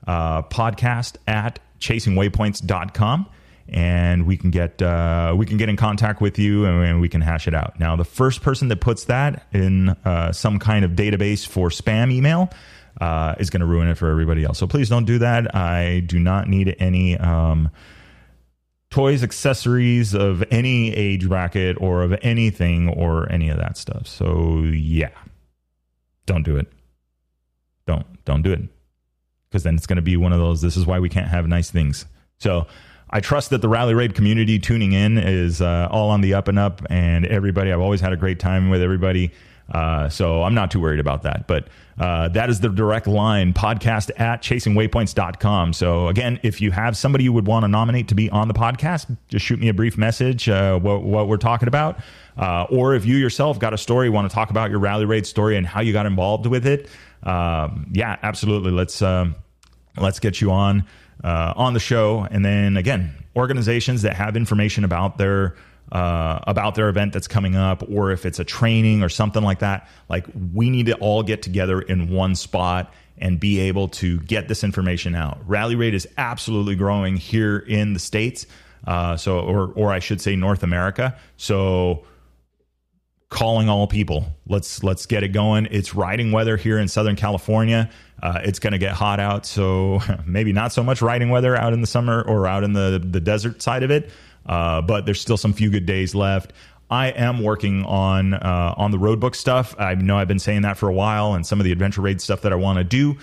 uh, 0.07 0.43
podcast 0.43 1.17
at 1.27 1.61
chasingwaypoints.com 1.81 3.29
and 3.69 4.27
we 4.27 4.37
can 4.37 4.51
get 4.51 4.81
uh, 4.81 5.35
we 5.37 5.45
can 5.45 5.59
get 5.59 5.69
in 5.69 5.77
contact 5.77 6.21
with 6.21 6.39
you 6.39 6.65
and, 6.65 6.85
and, 6.85 7.01
we 7.01 7.09
can 7.09 7.21
hash 7.21 7.47
it 7.47 7.55
out. 7.55 7.79
Now, 7.79 7.97
the 7.97 8.05
first 8.05 8.41
person 8.43 8.69
that 8.69 8.81
puts 8.81 9.05
that 9.05 9.47
in 9.53 9.91
uh, 9.91 10.33
some 10.33 10.59
kind 10.59 10.85
of 10.85 10.93
database 10.93 11.47
for 11.47 11.69
spam 11.69 12.11
email 12.11 12.51
uh, 13.01 13.35
is 13.39 13.51
going 13.51 13.61
to 13.61 13.67
ruin 13.67 13.89
it 13.89 13.97
for 13.97 14.11
everybody 14.11 14.45
else. 14.45 14.59
So 14.59 14.67
please 14.67 14.89
don't 14.89 15.05
do 15.05 15.19
that. 15.19 15.55
I 15.55 16.01
do 16.01 16.19
not 16.19 16.49
need 16.49 16.75
any. 16.79 17.19
Um, 17.19 17.71
toys, 18.91 19.23
accessories 19.23 20.15
of 20.15 20.43
any 20.51 20.95
age 20.95 21.29
bracket 21.29 21.77
or 21.81 22.03
of 22.03 22.17
anything 22.23 22.89
or 22.89 23.31
any 23.31 23.49
of 23.49 23.59
that 23.59 23.77
stuff. 23.77 24.07
So 24.07 24.61
yeah, 24.65 25.11
don't 26.27 26.43
do 26.43 26.57
it. 26.57 26.71
Don't 27.87 28.25
don't 28.25 28.43
do 28.43 28.53
it 28.53 28.63
because 29.49 29.63
then 29.63 29.77
it's 29.77 29.87
going 29.87 29.97
to 29.97 30.03
be 30.03 30.17
one 30.17 30.33
of 30.33 30.39
those. 30.39 30.61
This 30.61 30.77
is 30.77 30.87
why 30.87 30.99
we 30.99 31.09
can't 31.09 31.29
have 31.29 31.47
nice 31.47 31.71
things. 31.71 32.07
So 32.39 32.67
I 33.11 33.21
trust 33.21 33.51
that 33.51 33.63
the 33.63 33.69
Rally 33.69 33.95
Raid 33.95 34.15
community 34.15 34.59
tuning 34.59 34.93
in 34.93 35.17
is 35.17 35.63
uh, 35.63 35.89
all 35.91 36.11
on 36.11 36.21
the 36.21 36.35
up 36.35 36.49
and 36.49 36.59
up, 36.59 36.83
and 36.91 37.25
everybody. 37.27 37.73
I've 37.73 37.81
always 37.81 38.01
had 38.01 38.13
a 38.13 38.17
great 38.17 38.39
time 38.39 38.69
with 38.69 38.83
everybody. 38.83 39.33
Uh, 39.73 40.09
so 40.09 40.43
I'm 40.43 40.55
not 40.55 40.71
too 40.71 40.81
worried 40.81 41.01
about 41.01 41.23
that. 41.23 41.47
But 41.47 41.69
uh, 41.99 42.29
that 42.29 42.49
is 42.49 42.61
the 42.61 42.69
direct 42.69 43.07
line 43.07 43.53
podcast 43.53 44.11
at 44.19 44.41
chasingwaypoints.com. 44.43 45.73
So 45.73 46.09
again, 46.09 46.41
if 46.43 46.61
you 46.61 46.71
have 46.71 46.97
somebody 46.97 47.25
you 47.25 47.33
would 47.33 47.47
want 47.47 47.65
to 47.65 47.69
nominate 47.69 48.09
to 48.09 48.15
be 48.15 48.31
on 48.31 48.49
the 48.49 48.55
podcast, 48.55 49.15
just 49.29 49.45
shoot 49.45 49.59
me 49.59 49.69
a 49.69 49.75
brief 49.75 49.99
message, 49.99 50.49
uh, 50.49 50.79
what, 50.79 51.03
what, 51.03 51.29
we're 51.29 51.37
talking 51.37 51.69
about. 51.69 51.99
Uh, 52.37 52.67
or 52.71 52.95
if 52.95 53.05
you 53.05 53.17
yourself 53.17 53.59
got 53.59 53.75
a 53.75 53.79
story, 53.79 54.09
want 54.09 54.29
to 54.29 54.35
talk 54.35 54.51
about 54.51 54.71
your 54.71 54.79
rally 54.79 55.05
raid 55.05 55.27
story 55.27 55.57
and 55.57 55.67
how 55.67 55.81
you 55.81 55.93
got 55.93 56.07
involved 56.07 56.47
with 56.47 56.67
it. 56.67 56.89
Um, 57.25 57.91
yeah, 57.93 58.17
absolutely. 58.23 58.71
Let's, 58.71 59.03
um, 59.03 59.35
let's 59.97 60.21
get 60.21 60.41
you 60.41 60.53
on, 60.53 60.85
uh, 61.25 61.53
on 61.57 61.75
the 61.75 61.81
show. 61.81 62.27
And 62.31 62.45
then 62.45 62.77
again, 62.77 63.13
organizations 63.37 64.03
that 64.03 64.15
have 64.15 64.37
information 64.37 64.85
about 64.85 65.19
their, 65.19 65.57
uh, 65.93 66.41
about 66.47 66.75
their 66.75 66.89
event 66.89 67.13
that's 67.13 67.29
coming 67.29 67.57
up, 67.57 67.83
or 67.91 68.11
if 68.11 68.27
it's 68.27 68.39
a 68.39 68.45
training 68.45 69.03
or 69.03 69.09
something 69.09 69.43
like 69.43 69.61
that. 69.61 69.89
Like 70.09 70.27
we 70.53 70.71
need 70.71 70.87
to 70.87 70.95
all 70.97 71.23
get 71.23 71.43
together 71.43 71.81
in 71.81 72.11
one 72.11 72.35
spot 72.35 72.93
and 73.19 73.41
be 73.41 73.61
able 73.61 73.89
to 73.89 74.21
get 74.21 74.49
this 74.49 74.63
information 74.63 75.15
out. 75.15 75.39
Rally 75.47 75.75
raid 75.75 75.95
is 75.95 76.07
absolutely 76.17 76.77
growing 76.77 77.17
here 77.17 77.59
in 77.59 77.93
the 77.95 77.99
states, 77.99 78.47
uh, 78.87 79.17
so 79.17 79.41
or 79.41 79.73
or 79.73 79.93
I 79.93 79.99
should 79.99 80.21
say 80.21 80.37
North 80.37 80.63
America. 80.63 81.17
So 81.37 82.05
calling 83.29 83.69
all 83.69 83.87
people. 83.87 84.27
Let's 84.47 84.83
let's 84.83 85.07
get 85.07 85.23
it 85.23 85.29
going. 85.29 85.69
It's 85.71 85.95
riding 85.95 86.33
weather 86.33 86.57
here 86.57 86.79
in 86.79 86.89
Southern 86.89 87.17
California. 87.17 87.91
Uh, 88.23 88.41
it's 88.43 88.59
going 88.59 88.73
to 88.73 88.79
get 88.79 88.93
hot 88.93 89.21
out, 89.21 89.47
so 89.47 90.01
maybe 90.27 90.53
not 90.53 90.73
so 90.73 90.83
much 90.83 91.03
riding 91.03 91.31
weather 91.31 91.55
out 91.57 91.73
in 91.73 91.81
the 91.81 91.87
summer 91.87 92.23
or 92.23 92.47
out 92.47 92.65
in 92.65 92.73
the 92.73 93.03
the 93.05 93.21
desert 93.21 93.63
side 93.63 93.83
of 93.83 93.91
it. 93.91 94.11
Uh, 94.49 94.81
but 94.81 95.05
there's 95.05 95.21
still 95.21 95.37
some 95.37 95.53
few 95.53 95.71
good 95.71 95.87
days 95.87 96.15
left. 96.15 96.53
I 96.91 97.09
am 97.09 97.43
working 97.43 97.85
on 97.85 98.35
uh, 98.35 98.75
on 98.77 98.91
the 98.91 98.99
road 98.99 99.21
book 99.21 99.35
stuff. 99.35 99.75
I 99.79 99.95
know 99.95 100.17
I've 100.17 100.29
been 100.29 100.39
saying 100.39 100.63
that 100.63 100.79
for 100.79 100.89
a 100.89 100.93
while, 100.93 101.35
and 101.35 101.47
some 101.47 101.61
of 101.61 101.65
the 101.65 101.73
adventure 101.73 102.01
raid 102.01 102.21
stuff 102.21 102.41
that 102.43 102.53
I 102.53 102.57
want 102.57 102.79
to 102.79 102.85
do 102.85 103.19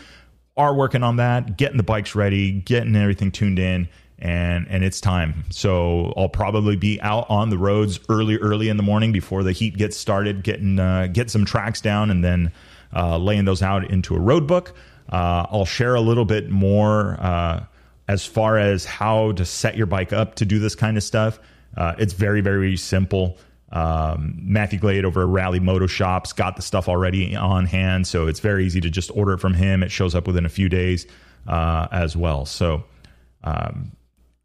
are 0.56 0.74
working 0.74 1.04
on 1.04 1.18
that, 1.18 1.58
getting 1.58 1.78
the 1.78 1.84
bikes 1.84 2.16
ready, 2.16 2.52
getting 2.52 2.96
everything 2.96 3.32
tuned 3.32 3.58
in, 3.58 3.90
and 4.20 4.68
and 4.70 4.84
it's 4.84 5.02
time. 5.02 5.46
So 5.50 6.14
I'll 6.16 6.30
probably 6.30 6.76
be 6.76 7.02
out 7.02 7.26
on 7.28 7.50
the 7.50 7.58
roads 7.58 8.00
early, 8.08 8.38
early 8.38 8.70
in 8.70 8.78
the 8.78 8.84
morning 8.84 9.12
before 9.12 9.42
the 9.42 9.52
heat 9.52 9.78
gets 9.78 9.98
started, 9.98 10.44
getting 10.44 10.80
uh, 10.80 11.08
get 11.08 11.32
some 11.32 11.44
tracks 11.44 11.82
down, 11.82 12.12
and 12.12 12.24
then 12.24 12.52
uh, 12.96 13.18
laying 13.18 13.46
those 13.46 13.64
out 13.64 13.90
into 13.90 14.16
a 14.16 14.20
road 14.20 14.46
book. 14.46 14.76
Uh, 15.12 15.46
I'll 15.52 15.66
share 15.66 15.96
a 15.96 16.02
little 16.02 16.26
bit 16.26 16.50
more 16.50 17.18
uh, 17.20 17.66
as 18.08 18.26
far 18.26 18.58
as 18.58 18.86
how 18.86 19.32
to 19.34 19.46
set 19.46 19.76
your 19.76 19.88
bike 19.88 20.14
up 20.14 20.36
to 20.36 20.46
do 20.46 20.60
this 20.60 20.76
kind 20.76 20.98
of 20.98 21.04
stuff. 21.04 21.40
Uh, 21.76 21.96
it's 21.98 22.14
very, 22.14 22.42
very 22.42 22.78
simple. 22.78 23.38
Um, 23.72 24.36
Matthew 24.38 24.80
Glade 24.80 25.06
over 25.06 25.24
at 25.24 25.28
Rally 25.28 25.60
Moto 25.60 25.88
Shops 25.88 26.32
got 26.32 26.56
the 26.56 26.62
stuff 26.62 26.88
already 26.88 27.36
on 27.36 27.66
hand, 27.66 28.08
so 28.08 28.28
it's 28.28 28.40
very 28.40 28.66
easy 28.66 28.80
to 28.82 28.90
just 28.90 29.12
order 29.16 29.34
it 29.34 29.40
from 29.40 29.54
him. 29.54 29.84
It 29.84 29.92
shows 29.92 30.16
up 30.16 30.28
within 30.28 30.46
a 30.46 30.50
few 30.50 30.70
days 30.70 31.08
uh, 31.48 31.88
as 31.92 32.16
well. 32.16 32.46
So, 32.46 32.84
um, 33.44 33.92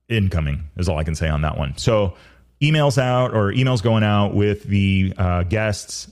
incoming 0.08 0.64
is 0.76 0.88
all 0.88 0.98
I 0.98 1.04
can 1.04 1.14
say 1.14 1.28
on 1.28 1.42
that 1.42 1.56
one. 1.56 1.76
So, 1.76 2.14
emails 2.60 2.98
out 2.98 3.32
or 3.34 3.52
emails 3.52 3.82
going 3.82 4.04
out 4.04 4.34
with 4.34 4.64
the 4.64 5.14
uh, 5.16 5.42
guests. 5.44 6.08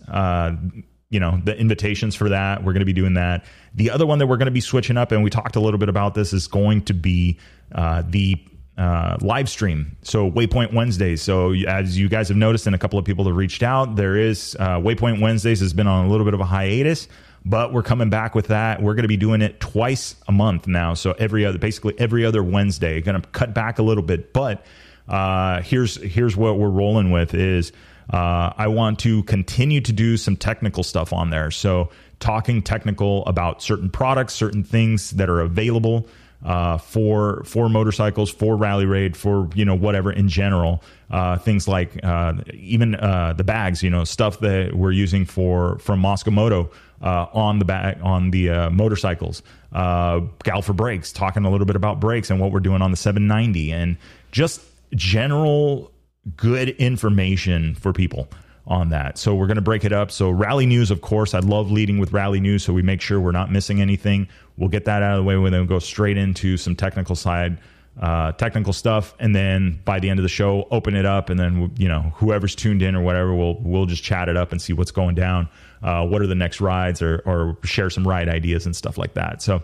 You 1.10 1.20
know 1.20 1.40
the 1.42 1.56
invitations 1.56 2.14
for 2.14 2.28
that. 2.28 2.62
We're 2.62 2.72
going 2.72 2.80
to 2.80 2.86
be 2.86 2.92
doing 2.92 3.14
that. 3.14 3.44
The 3.74 3.90
other 3.90 4.06
one 4.06 4.18
that 4.18 4.26
we're 4.26 4.36
going 4.36 4.46
to 4.46 4.52
be 4.52 4.60
switching 4.60 4.96
up, 4.96 5.12
and 5.12 5.24
we 5.24 5.30
talked 5.30 5.56
a 5.56 5.60
little 5.60 5.78
bit 5.78 5.88
about 5.88 6.14
this, 6.14 6.32
is 6.32 6.46
going 6.46 6.84
to 6.86 6.94
be 6.94 7.38
uh, 7.72 8.02
the 8.06 8.36
uh, 8.78 9.16
live 9.20 9.48
stream. 9.48 9.96
So 10.02 10.30
Waypoint 10.30 10.72
Wednesdays. 10.72 11.20
So 11.20 11.52
as 11.52 11.98
you 11.98 12.08
guys 12.08 12.28
have 12.28 12.36
noticed, 12.36 12.66
and 12.66 12.74
a 12.74 12.78
couple 12.78 12.98
of 12.98 13.04
people 13.04 13.24
have 13.26 13.36
reached 13.36 13.62
out, 13.62 13.96
there 13.96 14.16
is 14.16 14.56
uh, 14.60 14.78
Waypoint 14.78 15.20
Wednesdays 15.20 15.60
has 15.60 15.72
been 15.72 15.88
on 15.88 16.06
a 16.06 16.08
little 16.08 16.24
bit 16.24 16.34
of 16.34 16.40
a 16.40 16.44
hiatus, 16.44 17.08
but 17.44 17.72
we're 17.72 17.82
coming 17.82 18.08
back 18.08 18.34
with 18.34 18.46
that. 18.48 18.80
We're 18.80 18.94
going 18.94 19.02
to 19.02 19.08
be 19.08 19.16
doing 19.16 19.42
it 19.42 19.58
twice 19.60 20.14
a 20.28 20.32
month 20.32 20.66
now. 20.68 20.94
So 20.94 21.12
every 21.12 21.44
other, 21.44 21.58
basically 21.58 21.94
every 21.98 22.24
other 22.24 22.42
Wednesday. 22.42 23.00
Going 23.00 23.20
to 23.20 23.28
cut 23.30 23.52
back 23.52 23.78
a 23.78 23.82
little 23.82 24.04
bit, 24.04 24.32
but 24.32 24.64
uh, 25.08 25.62
here's 25.62 25.96
here's 25.96 26.36
what 26.36 26.58
we're 26.58 26.68
rolling 26.68 27.10
with 27.10 27.34
is 27.34 27.72
uh, 28.10 28.52
I 28.56 28.68
want 28.68 28.98
to 29.00 29.22
continue 29.24 29.80
to 29.82 29.92
do 29.92 30.16
some 30.16 30.36
technical 30.36 30.82
stuff 30.82 31.12
on 31.12 31.30
there. 31.30 31.50
So, 31.50 31.90
talking 32.20 32.62
technical 32.62 33.24
about 33.26 33.62
certain 33.62 33.90
products, 33.90 34.34
certain 34.34 34.64
things 34.64 35.10
that 35.12 35.28
are 35.28 35.40
available 35.40 36.08
uh, 36.44 36.78
for 36.78 37.42
for 37.44 37.68
motorcycles, 37.68 38.30
for 38.30 38.56
rally 38.56 38.86
raid, 38.86 39.16
for 39.16 39.48
you 39.54 39.64
know 39.64 39.74
whatever 39.74 40.12
in 40.12 40.28
general. 40.28 40.82
Uh, 41.10 41.38
things 41.38 41.66
like 41.66 41.98
uh, 42.04 42.34
even 42.52 42.94
uh, 42.94 43.32
the 43.32 43.44
bags, 43.44 43.82
you 43.82 43.90
know, 43.90 44.04
stuff 44.04 44.40
that 44.40 44.74
we're 44.74 44.92
using 44.92 45.24
for 45.24 45.78
from 45.78 46.00
Mosko 46.00 46.32
Moto 46.32 46.70
uh, 47.02 47.26
on 47.32 47.58
the 47.58 47.64
back 47.64 47.98
on 48.02 48.30
the 48.30 48.50
uh, 48.50 48.70
motorcycles. 48.70 49.42
Galfer 49.72 50.74
brakes, 50.74 51.12
talking 51.12 51.44
a 51.44 51.50
little 51.50 51.66
bit 51.66 51.76
about 51.76 52.00
brakes 52.00 52.30
and 52.30 52.40
what 52.40 52.52
we're 52.52 52.60
doing 52.60 52.82
on 52.82 52.90
the 52.90 52.96
790, 52.96 53.72
and 53.72 53.96
just 54.30 54.60
general 54.94 55.90
good 56.36 56.70
information 56.70 57.74
for 57.74 57.92
people 57.92 58.28
on 58.68 58.90
that. 58.90 59.16
So 59.16 59.34
we're 59.34 59.46
going 59.46 59.56
to 59.56 59.62
break 59.62 59.84
it 59.84 59.92
up. 59.92 60.10
So 60.10 60.30
rally 60.30 60.66
news, 60.66 60.90
of 60.90 61.00
course, 61.00 61.32
I 61.32 61.40
love 61.40 61.70
leading 61.70 61.98
with 61.98 62.12
rally 62.12 62.38
news, 62.38 62.62
so 62.62 62.72
we 62.72 62.82
make 62.82 63.00
sure 63.00 63.18
we're 63.18 63.32
not 63.32 63.50
missing 63.50 63.80
anything. 63.80 64.28
We'll 64.56 64.68
get 64.68 64.84
that 64.84 65.02
out 65.02 65.18
of 65.18 65.24
the 65.24 65.24
way. 65.24 65.36
We 65.36 65.48
then 65.50 65.66
go 65.66 65.78
straight 65.78 66.18
into 66.18 66.58
some 66.58 66.76
technical 66.76 67.16
side, 67.16 67.58
uh, 68.00 68.32
technical 68.32 68.74
stuff, 68.74 69.14
and 69.18 69.34
then 69.34 69.80
by 69.86 70.00
the 70.00 70.10
end 70.10 70.18
of 70.18 70.22
the 70.22 70.28
show, 70.28 70.68
open 70.70 70.94
it 70.94 71.06
up, 71.06 71.30
and 71.30 71.40
then 71.40 71.72
you 71.78 71.88
know 71.88 72.12
whoever's 72.16 72.54
tuned 72.54 72.82
in 72.82 72.94
or 72.94 73.02
whatever, 73.02 73.34
we'll 73.34 73.56
we'll 73.60 73.86
just 73.86 74.02
chat 74.02 74.28
it 74.28 74.36
up 74.36 74.52
and 74.52 74.60
see 74.60 74.72
what's 74.72 74.90
going 74.90 75.14
down. 75.14 75.48
Uh, 75.82 76.06
what 76.06 76.20
are 76.20 76.26
the 76.26 76.34
next 76.34 76.60
rides, 76.60 77.00
or 77.00 77.22
or 77.24 77.56
share 77.64 77.88
some 77.88 78.06
ride 78.06 78.28
ideas 78.28 78.66
and 78.66 78.76
stuff 78.76 78.98
like 78.98 79.14
that. 79.14 79.40
So 79.40 79.62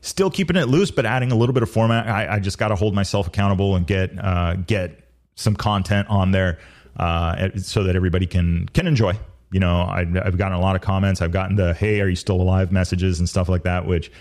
still 0.00 0.30
keeping 0.30 0.56
it 0.56 0.68
loose, 0.68 0.90
but 0.90 1.04
adding 1.04 1.30
a 1.30 1.34
little 1.34 1.52
bit 1.52 1.62
of 1.62 1.70
format. 1.70 2.08
I, 2.08 2.36
I 2.36 2.38
just 2.40 2.58
got 2.58 2.68
to 2.68 2.76
hold 2.76 2.94
myself 2.94 3.26
accountable 3.26 3.76
and 3.76 3.86
get 3.86 4.12
uh, 4.18 4.54
get 4.54 5.07
some 5.38 5.54
content 5.54 6.08
on 6.10 6.32
there 6.32 6.58
uh, 6.96 7.50
so 7.56 7.84
that 7.84 7.96
everybody 7.96 8.26
can 8.26 8.68
can 8.74 8.86
enjoy. 8.86 9.18
You 9.50 9.60
know, 9.60 9.82
I've, 9.82 10.14
I've, 10.14 10.36
gotten 10.36 10.58
a 10.58 10.60
lot 10.60 10.76
of 10.76 10.82
comments. 10.82 11.22
I've 11.22 11.32
gotten 11.32 11.56
the 11.56 11.72
"Hey, 11.72 12.00
are 12.00 12.08
you 12.08 12.16
still 12.16 12.40
alive?" 12.40 12.70
messages 12.70 13.18
and 13.18 13.28
stuff 13.28 13.48
like 13.48 13.62
that, 13.62 13.86
which 13.86 14.12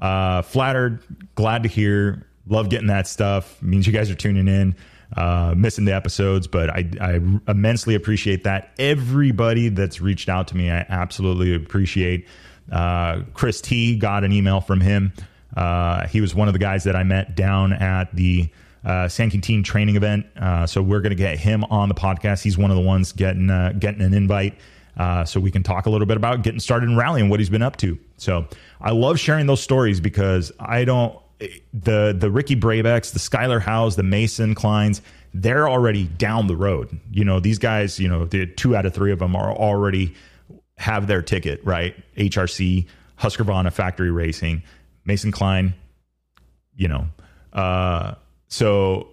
uh, 0.00 0.42
flattered, 0.42 1.00
glad 1.34 1.62
to 1.62 1.68
hear. 1.68 2.26
Love 2.48 2.68
getting 2.68 2.88
that 2.88 3.06
stuff. 3.06 3.58
It 3.62 3.68
means 3.68 3.86
you 3.86 3.92
guys 3.92 4.10
are 4.10 4.16
tuning 4.16 4.48
in, 4.48 4.74
uh, 5.16 5.54
missing 5.56 5.84
the 5.84 5.94
episodes, 5.94 6.48
but 6.48 6.70
I, 6.70 6.90
I 7.00 7.20
immensely 7.46 7.94
appreciate 7.94 8.42
that. 8.42 8.72
Everybody 8.80 9.68
that's 9.68 10.00
reached 10.00 10.28
out 10.28 10.48
to 10.48 10.56
me, 10.56 10.68
I 10.68 10.84
absolutely 10.88 11.54
appreciate. 11.54 12.26
Uh, 12.72 13.20
Chris 13.34 13.60
T 13.60 13.96
got 13.96 14.24
an 14.24 14.32
email 14.32 14.60
from 14.60 14.80
him. 14.80 15.12
Uh, 15.56 16.08
he 16.08 16.20
was 16.20 16.34
one 16.34 16.48
of 16.48 16.54
the 16.54 16.58
guys 16.58 16.82
that 16.84 16.96
I 16.96 17.04
met 17.04 17.36
down 17.36 17.72
at 17.72 18.12
the 18.16 18.48
uh, 18.84 19.08
San 19.08 19.30
Quintin 19.30 19.62
training 19.62 19.96
event. 19.96 20.26
Uh, 20.36 20.66
so 20.66 20.82
we're 20.82 21.00
going 21.00 21.10
to 21.10 21.16
get 21.16 21.38
him 21.38 21.64
on 21.64 21.88
the 21.88 21.94
podcast. 21.94 22.42
He's 22.42 22.58
one 22.58 22.70
of 22.70 22.76
the 22.76 22.82
ones 22.82 23.12
getting 23.12 23.50
uh, 23.50 23.72
getting 23.78 24.02
an 24.02 24.14
invite. 24.14 24.58
Uh, 24.96 25.24
so 25.24 25.40
we 25.40 25.50
can 25.50 25.62
talk 25.62 25.86
a 25.86 25.90
little 25.90 26.06
bit 26.06 26.18
about 26.18 26.42
getting 26.42 26.60
started 26.60 26.88
in 26.88 26.96
rally 26.96 27.22
and 27.22 27.30
what 27.30 27.40
he's 27.40 27.48
been 27.48 27.62
up 27.62 27.76
to. 27.78 27.98
So 28.18 28.46
I 28.78 28.90
love 28.90 29.18
sharing 29.18 29.46
those 29.46 29.62
stories 29.62 30.00
because 30.00 30.52
I 30.60 30.84
don't 30.84 31.18
the 31.72 32.14
the 32.16 32.30
Ricky 32.30 32.56
Brabecs, 32.56 33.12
the 33.12 33.18
Skyler 33.18 33.60
Howes, 33.60 33.96
the 33.96 34.02
Mason 34.02 34.54
Kleins, 34.54 35.00
they're 35.34 35.68
already 35.68 36.04
down 36.04 36.46
the 36.46 36.56
road. 36.56 36.98
You 37.10 37.24
know, 37.24 37.40
these 37.40 37.58
guys, 37.58 37.98
you 37.98 38.08
know, 38.08 38.26
the 38.26 38.46
two 38.46 38.76
out 38.76 38.86
of 38.86 38.94
three 38.94 39.12
of 39.12 39.18
them 39.18 39.34
are 39.34 39.52
already 39.52 40.14
have 40.76 41.06
their 41.06 41.22
ticket, 41.22 41.64
right? 41.64 41.94
HRC, 42.16 42.86
Husqvarna 43.18 43.72
Factory 43.72 44.10
Racing, 44.10 44.62
Mason 45.04 45.32
Klein, 45.32 45.74
you 46.74 46.88
know, 46.88 47.06
uh, 47.52 48.14
so 48.52 49.08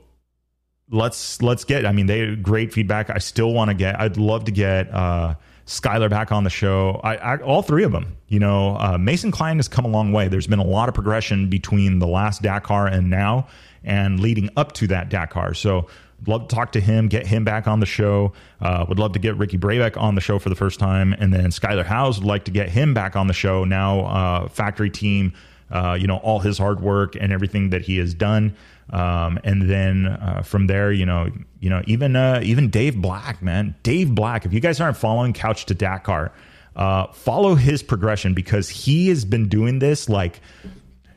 let's 0.91 1.41
let's 1.41 1.63
get. 1.63 1.85
I 1.85 1.93
mean, 1.93 2.07
they 2.07 2.35
great 2.35 2.73
feedback. 2.73 3.09
I 3.09 3.19
still 3.19 3.53
want 3.53 3.69
to 3.69 3.73
get. 3.73 3.97
I'd 3.97 4.17
love 4.17 4.43
to 4.45 4.51
get 4.51 4.93
uh, 4.93 5.35
Skyler 5.65 6.09
back 6.09 6.33
on 6.33 6.43
the 6.43 6.49
show. 6.49 6.99
I, 7.05 7.15
I, 7.15 7.37
all 7.37 7.61
three 7.61 7.85
of 7.85 7.93
them. 7.93 8.17
You 8.27 8.39
know, 8.39 8.75
uh, 8.75 8.97
Mason 8.97 9.31
Klein 9.31 9.55
has 9.55 9.69
come 9.69 9.85
a 9.85 9.87
long 9.87 10.11
way. 10.11 10.27
There's 10.27 10.45
been 10.45 10.59
a 10.59 10.65
lot 10.65 10.89
of 10.89 10.93
progression 10.93 11.49
between 11.49 11.99
the 11.99 12.07
last 12.07 12.41
Dakar 12.41 12.87
and 12.87 13.09
now, 13.09 13.47
and 13.81 14.19
leading 14.19 14.49
up 14.57 14.73
to 14.73 14.87
that 14.87 15.07
Dakar. 15.07 15.53
So 15.53 15.87
love 16.27 16.49
to 16.49 16.53
talk 16.53 16.73
to 16.73 16.81
him, 16.81 17.07
get 17.07 17.25
him 17.25 17.45
back 17.45 17.65
on 17.65 17.79
the 17.79 17.85
show. 17.85 18.33
Uh, 18.59 18.85
would 18.89 18.99
love 18.99 19.13
to 19.13 19.19
get 19.19 19.37
Ricky 19.37 19.57
Brabec 19.57 19.95
on 19.95 20.15
the 20.15 20.21
show 20.21 20.37
for 20.37 20.49
the 20.49 20.55
first 20.55 20.81
time, 20.81 21.13
and 21.13 21.33
then 21.33 21.45
Skyler 21.45 21.85
Howes 21.85 22.19
would 22.19 22.27
like 22.27 22.43
to 22.43 22.51
get 22.51 22.67
him 22.67 22.93
back 22.93 23.15
on 23.15 23.27
the 23.27 23.33
show 23.33 23.63
now. 23.63 24.01
Uh, 24.01 24.49
factory 24.49 24.89
team, 24.89 25.31
uh, 25.71 25.97
you 25.97 26.07
know, 26.07 26.17
all 26.17 26.39
his 26.39 26.57
hard 26.57 26.81
work 26.81 27.15
and 27.15 27.31
everything 27.31 27.69
that 27.69 27.83
he 27.83 27.99
has 27.99 28.13
done. 28.13 28.53
Um, 28.91 29.39
and 29.43 29.69
then 29.69 30.07
uh, 30.07 30.41
from 30.43 30.67
there, 30.67 30.91
you 30.91 31.05
know, 31.05 31.29
you 31.59 31.69
know, 31.69 31.81
even 31.85 32.15
uh, 32.15 32.41
even 32.43 32.69
Dave 32.69 32.99
Black, 33.01 33.41
man, 33.41 33.75
Dave 33.83 34.15
Black. 34.15 34.45
If 34.45 34.53
you 34.53 34.59
guys 34.59 34.79
aren't 34.81 34.97
following 34.97 35.33
Couch 35.33 35.65
to 35.67 35.75
Dakar, 35.75 36.31
uh, 36.75 37.07
follow 37.11 37.55
his 37.55 37.83
progression 37.83 38.33
because 38.33 38.69
he 38.69 39.09
has 39.09 39.25
been 39.25 39.47
doing 39.47 39.79
this 39.79 40.09
like 40.09 40.41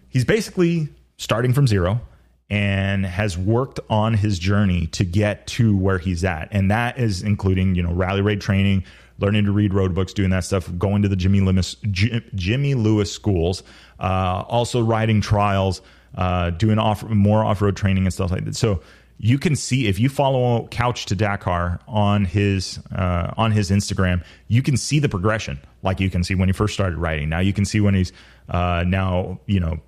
he's 0.08 0.24
basically 0.24 0.88
starting 1.16 1.52
from 1.52 1.66
zero 1.66 2.00
and 2.50 3.06
has 3.06 3.38
worked 3.38 3.80
on 3.88 4.12
his 4.12 4.38
journey 4.38 4.86
to 4.88 5.04
get 5.04 5.46
to 5.46 5.74
where 5.74 5.98
he's 5.98 6.22
at. 6.22 6.48
And 6.50 6.70
that 6.70 6.98
is 6.98 7.22
including, 7.22 7.74
you 7.74 7.82
know, 7.82 7.92
rally 7.92 8.20
raid 8.20 8.42
training, 8.42 8.84
learning 9.18 9.46
to 9.46 9.52
read 9.52 9.72
road 9.72 9.94
books, 9.94 10.12
doing 10.12 10.28
that 10.30 10.44
stuff, 10.44 10.70
going 10.76 11.00
to 11.00 11.08
the 11.08 11.16
Jimmy 11.16 11.40
Lewis, 11.40 11.76
Jimmy 11.90 12.74
Lewis 12.74 13.10
schools, 13.10 13.62
uh, 14.00 14.44
also 14.48 14.82
riding 14.82 15.22
trials, 15.22 15.80
uh, 16.14 16.50
doing 16.50 16.78
off 16.78 17.02
more 17.04 17.44
off 17.44 17.62
road 17.62 17.76
training 17.76 18.04
and 18.04 18.12
stuff 18.12 18.30
like 18.30 18.44
that. 18.44 18.56
So 18.56 18.82
you 19.18 19.38
can 19.38 19.54
see 19.54 19.86
if 19.86 20.00
you 20.00 20.08
follow 20.08 20.66
Couch 20.68 21.06
to 21.06 21.14
Dakar 21.14 21.80
on 21.86 22.24
his 22.24 22.80
uh, 22.94 23.32
on 23.36 23.52
his 23.52 23.70
Instagram, 23.70 24.24
you 24.48 24.62
can 24.62 24.76
see 24.76 24.98
the 24.98 25.08
progression. 25.08 25.58
Like 25.82 26.00
you 26.00 26.10
can 26.10 26.24
see 26.24 26.34
when 26.34 26.48
he 26.48 26.52
first 26.52 26.74
started 26.74 26.98
riding. 26.98 27.28
Now 27.28 27.40
you 27.40 27.52
can 27.52 27.64
see 27.64 27.80
when 27.80 27.94
he's 27.94 28.12
uh, 28.48 28.84
now 28.86 29.40
you 29.46 29.60
know 29.60 29.80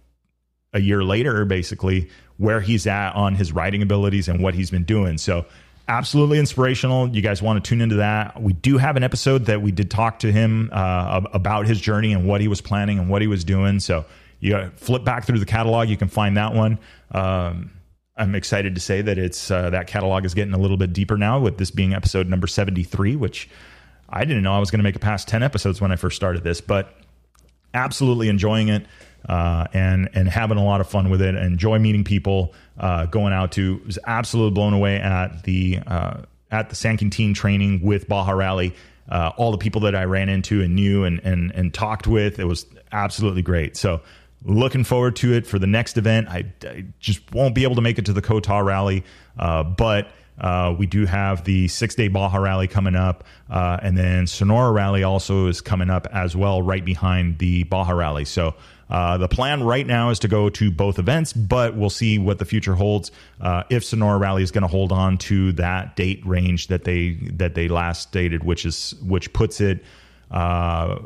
a 0.73 0.81
year 0.81 1.03
later, 1.05 1.45
basically 1.45 2.11
where 2.37 2.61
he's 2.61 2.87
at 2.87 3.15
on 3.15 3.35
his 3.35 3.53
writing 3.53 3.83
abilities 3.83 4.29
and 4.29 4.43
what 4.43 4.55
he's 4.55 4.71
been 4.71 4.85
doing. 4.85 5.19
So 5.19 5.47
absolutely 5.89 6.39
inspirational. 6.39 7.09
You 7.09 7.23
guys 7.23 7.43
want 7.43 7.63
to 7.63 7.69
tune 7.69 7.81
into 7.81 7.97
that. 7.97 8.41
We 8.41 8.53
do 8.53 8.79
have 8.79 8.97
an 8.97 9.03
episode 9.03 9.47
that 9.47 9.63
we 9.63 9.71
did 9.71 9.91
talk 9.91 10.21
to 10.21 10.33
him 10.33 10.71
uh, 10.73 11.23
about 11.33 11.67
his 11.67 11.81
journey 11.81 12.13
and 12.13 12.27
what 12.27 12.41
he 12.41 12.49
was 12.49 12.61
planning 12.61 12.99
and 12.99 13.09
what 13.09 13.23
he 13.23 13.29
was 13.29 13.45
doing. 13.45 13.81
So 13.81 14.05
you 14.45 14.71
flip 14.77 15.05
back 15.05 15.25
through 15.25 15.39
the 15.39 15.47
catalog, 15.47 15.89
you 15.89 15.97
can 15.97 16.09
find 16.09 16.37
that 16.37 16.55
one. 16.55 16.79
Um, 17.11 17.71
I'm 18.17 18.35
excited 18.35 18.75
to 18.75 18.81
say 18.81 19.01
that 19.01 19.19
it's 19.19 19.51
uh, 19.51 19.71
that 19.71 19.87
catalog 19.87 20.25
is 20.25 20.35
getting 20.35 20.55
a 20.55 20.59
little 20.59 20.77
bit 20.77 20.93
deeper 20.93 21.17
now 21.17 21.41
with 21.41 21.57
this 21.57 21.71
being 21.71 21.95
episode 21.95 22.29
number 22.29 22.47
73, 22.47 23.17
which 23.17 23.49
I 24.09 24.25
didn't 24.25 24.43
know 24.43 24.53
I 24.53 24.59
was 24.59 24.71
going 24.71 24.81
to 24.81 24.85
make 24.85 24.97
it 24.97 25.01
past 25.01 25.27
10 25.29 25.43
episodes 25.43 25.81
when 25.81 25.91
I 25.91 25.97
first 25.97 26.15
started 26.15 26.45
this, 26.45 26.61
but 26.61 26.95
absolutely 27.73 28.29
enjoying 28.29 28.69
it 28.69 28.87
uh, 29.29 29.67
and 29.73 30.11
and 30.13 30.29
having 30.29 30.59
a 30.59 30.65
lot 30.65 30.81
of 30.81 30.89
fun 30.89 31.09
with 31.09 31.23
it. 31.23 31.35
Enjoy 31.35 31.79
meeting 31.79 32.05
people. 32.05 32.53
Uh, 32.79 33.07
going 33.07 33.33
out 33.33 33.53
to 33.53 33.81
was 33.87 33.99
absolutely 34.07 34.55
blown 34.55 34.75
away 34.75 34.97
at 34.97 35.43
the 35.45 35.81
uh, 35.87 36.23
at 36.51 36.69
the 36.69 36.77
San 36.77 36.99
Quintin 36.99 37.33
training 37.35 37.81
with 37.83 38.09
Baja 38.09 38.33
Rally. 38.33 38.75
Uh, 39.09 39.33
all 39.37 39.51
the 39.51 39.59
people 39.59 39.83
that 39.83 39.95
I 39.95 40.05
ran 40.05 40.29
into 40.29 40.63
and 40.63 40.75
knew 40.75 41.05
and 41.05 41.21
and 41.25 41.51
and 41.53 41.73
talked 41.73 42.07
with, 42.07 42.39
it 42.39 42.45
was 42.45 42.67
absolutely 42.93 43.43
great. 43.43 43.77
So 43.77 44.03
looking 44.45 44.85
forward 44.85 45.17
to 45.17 45.33
it 45.33 45.47
for 45.47 45.59
the 45.59 45.67
next 45.67 45.97
event. 45.97 46.29
I, 46.29 46.53
I 46.63 46.85
just 47.01 47.33
won't 47.33 47.55
be 47.55 47.65
able 47.65 47.77
to 47.77 47.83
make 47.83 47.99
it 47.99 48.07
to 48.07 48.13
the 48.13 48.23
Kota 48.23 48.63
Rally, 48.63 49.05
uh, 49.39 49.63
but. 49.65 50.09
Uh, 50.37 50.75
we 50.77 50.85
do 50.85 51.07
have 51.07 51.45
the 51.45 51.69
six 51.69 51.95
day 51.95 52.09
Baja 52.09 52.39
Rally 52.39 52.67
coming 52.67 52.97
up, 52.97 53.23
uh, 53.49 53.79
and 53.81 53.97
then 53.97 54.27
Sonora 54.27 54.73
Rally 54.73 55.05
also 55.05 55.47
is 55.47 55.61
coming 55.61 55.91
up 55.91 56.09
as 56.13 56.35
well, 56.35 56.61
right 56.61 56.85
behind 56.85 57.39
the 57.39 57.63
Baja 57.63 57.93
Rally. 57.93 58.25
So 58.25 58.57
uh, 58.91 59.17
the 59.17 59.29
plan 59.29 59.63
right 59.63 59.87
now 59.87 60.11
is 60.11 60.19
to 60.21 60.29
go 60.29 60.49
to 60.51 60.71
both 60.71 60.99
events, 60.99 61.33
but 61.33 61.77
we'll 61.77 61.91
see 61.91 62.19
what 62.19 62.39
the 62.39 62.45
future 62.45 62.75
holds. 62.75 63.11
Uh, 63.41 63.63
if 63.71 63.85
Sonora 63.85 64.19
Rally 64.19 64.43
is 64.43 64.51
going 64.51 64.63
to 64.63 64.69
hold 64.69 64.93
on 64.93 65.19
to 65.19 65.53
that 65.53 65.97
date 65.97 66.25
range 66.27 66.67
that 66.69 66.85
they 66.85 67.13
that 67.35 67.55
they 67.55 67.69
last 67.69 68.03
stated, 68.03 68.45
which 68.45 68.67
is 68.67 68.95
which 69.03 69.33
puts 69.33 69.61
it 69.61 69.85
uh, 70.31 70.99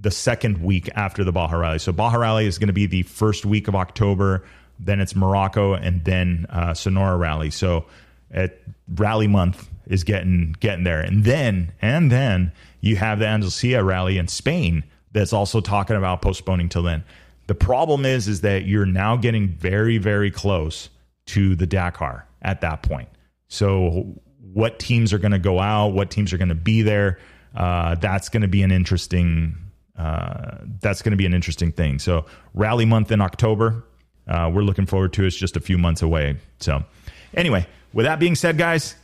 the 0.00 0.10
second 0.10 0.62
week 0.62 0.88
after 0.94 1.24
the 1.24 1.32
Baja 1.32 1.56
Rally. 1.56 1.78
So 1.78 1.92
Baja 1.92 2.16
Rally 2.16 2.46
is 2.46 2.58
going 2.58 2.68
to 2.68 2.72
be 2.72 2.86
the 2.86 3.02
first 3.02 3.44
week 3.44 3.68
of 3.68 3.74
October. 3.74 4.44
Then 4.78 5.00
it's 5.00 5.14
Morocco, 5.14 5.74
and 5.74 6.04
then 6.04 6.46
uh, 6.48 6.72
Sonora 6.74 7.16
Rally. 7.16 7.50
So 7.50 7.84
at 8.30 8.60
Rally 8.94 9.26
Month 9.26 9.68
is 9.86 10.04
getting 10.04 10.56
getting 10.60 10.84
there, 10.84 11.00
and 11.00 11.24
then 11.24 11.72
and 11.82 12.10
then 12.10 12.52
you 12.80 12.96
have 12.96 13.18
the 13.18 13.26
Andalusia 13.26 13.84
Rally 13.84 14.16
in 14.16 14.28
Spain 14.28 14.84
that's 15.12 15.32
also 15.32 15.60
talking 15.60 15.96
about 15.96 16.22
postponing 16.22 16.68
till 16.68 16.82
then. 16.82 17.04
The 17.46 17.54
problem 17.54 18.06
is, 18.06 18.28
is 18.28 18.42
that 18.42 18.64
you're 18.64 18.86
now 18.86 19.16
getting 19.16 19.48
very, 19.48 19.98
very 19.98 20.30
close 20.30 20.88
to 21.26 21.56
the 21.56 21.66
Dakar 21.66 22.26
at 22.42 22.60
that 22.60 22.82
point. 22.82 23.08
So, 23.48 24.14
what 24.52 24.78
teams 24.78 25.12
are 25.12 25.18
going 25.18 25.32
to 25.32 25.38
go 25.38 25.58
out? 25.58 25.88
What 25.88 26.10
teams 26.10 26.32
are 26.32 26.38
going 26.38 26.48
to 26.48 26.54
be 26.54 26.82
there? 26.82 27.18
Uh, 27.54 27.96
that's 27.96 28.28
going 28.28 28.42
to 28.42 28.48
be 28.48 28.62
an 28.62 28.70
interesting. 28.70 29.56
Uh, 29.96 30.58
that's 30.80 31.02
going 31.02 31.10
to 31.10 31.16
be 31.16 31.26
an 31.26 31.34
interesting 31.34 31.72
thing. 31.72 31.98
So, 31.98 32.26
rally 32.54 32.84
month 32.84 33.12
in 33.12 33.20
October, 33.20 33.84
uh, 34.26 34.50
we're 34.52 34.62
looking 34.62 34.86
forward 34.86 35.12
to. 35.14 35.24
It's 35.24 35.36
just 35.36 35.56
a 35.56 35.60
few 35.60 35.76
months 35.76 36.02
away. 36.02 36.36
So, 36.58 36.84
anyway, 37.34 37.66
with 37.92 38.06
that 38.06 38.18
being 38.18 38.34
said, 38.34 38.56
guys, 38.56 38.94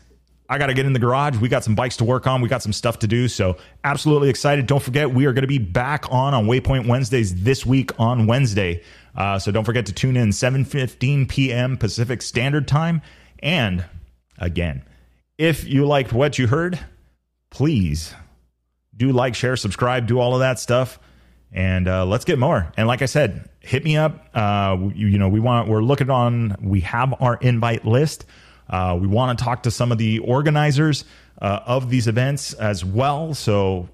I 0.48 0.58
got 0.58 0.66
to 0.66 0.74
get 0.74 0.86
in 0.86 0.92
the 0.92 0.98
garage. 0.98 1.36
We 1.38 1.48
got 1.48 1.64
some 1.64 1.74
bikes 1.74 1.96
to 1.98 2.04
work 2.04 2.26
on. 2.26 2.40
We 2.40 2.48
got 2.48 2.62
some 2.62 2.72
stuff 2.72 3.00
to 3.00 3.06
do. 3.06 3.28
So 3.28 3.56
absolutely 3.82 4.28
excited. 4.28 4.66
Don't 4.66 4.82
forget, 4.82 5.12
we 5.12 5.26
are 5.26 5.32
going 5.32 5.42
to 5.42 5.48
be 5.48 5.58
back 5.58 6.10
on 6.12 6.34
on 6.34 6.46
Waypoint 6.46 6.86
Wednesdays 6.86 7.42
this 7.42 7.66
week 7.66 7.98
on 7.98 8.26
Wednesday. 8.26 8.82
Uh, 9.16 9.38
so 9.38 9.50
don't 9.50 9.64
forget 9.64 9.86
to 9.86 9.92
tune 9.92 10.16
in 10.16 10.28
7:15 10.28 11.28
p.m. 11.28 11.76
Pacific 11.76 12.22
Standard 12.22 12.68
Time. 12.68 13.02
And 13.40 13.84
again, 14.38 14.82
if 15.38 15.64
you 15.64 15.86
liked 15.86 16.12
what 16.12 16.38
you 16.38 16.46
heard, 16.46 16.78
please 17.50 18.14
do 18.96 19.12
like, 19.12 19.34
share, 19.34 19.56
subscribe, 19.56 20.06
do 20.06 20.18
all 20.18 20.34
of 20.34 20.40
that 20.40 20.58
stuff, 20.58 20.98
and 21.52 21.88
uh, 21.88 22.06
let's 22.06 22.24
get 22.24 22.38
more. 22.38 22.72
And 22.76 22.88
like 22.88 23.02
I 23.02 23.06
said, 23.06 23.48
hit 23.60 23.84
me 23.84 23.96
up. 23.96 24.28
Uh, 24.34 24.76
you, 24.94 25.08
you 25.08 25.18
know, 25.18 25.28
we 25.28 25.40
want 25.40 25.68
we're 25.68 25.82
looking 25.82 26.10
on. 26.10 26.56
We 26.62 26.80
have 26.80 27.14
our 27.20 27.36
invite 27.36 27.84
list. 27.84 28.26
Uh, 28.68 28.98
we 29.00 29.06
want 29.06 29.38
to 29.38 29.44
talk 29.44 29.62
to 29.64 29.70
some 29.70 29.92
of 29.92 29.98
the 29.98 30.18
organizers 30.20 31.04
uh, 31.40 31.60
of 31.66 31.90
these 31.90 32.08
events 32.08 32.52
as 32.54 32.84
well. 32.84 33.34
So 33.34 33.88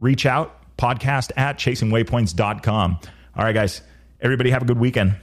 reach 0.00 0.26
out, 0.26 0.58
podcast 0.76 1.30
at 1.36 1.58
chasingwaypoints.com. 1.58 2.98
All 3.36 3.44
right, 3.44 3.52
guys, 3.52 3.82
everybody 4.20 4.50
have 4.50 4.62
a 4.62 4.64
good 4.64 4.78
weekend. 4.78 5.16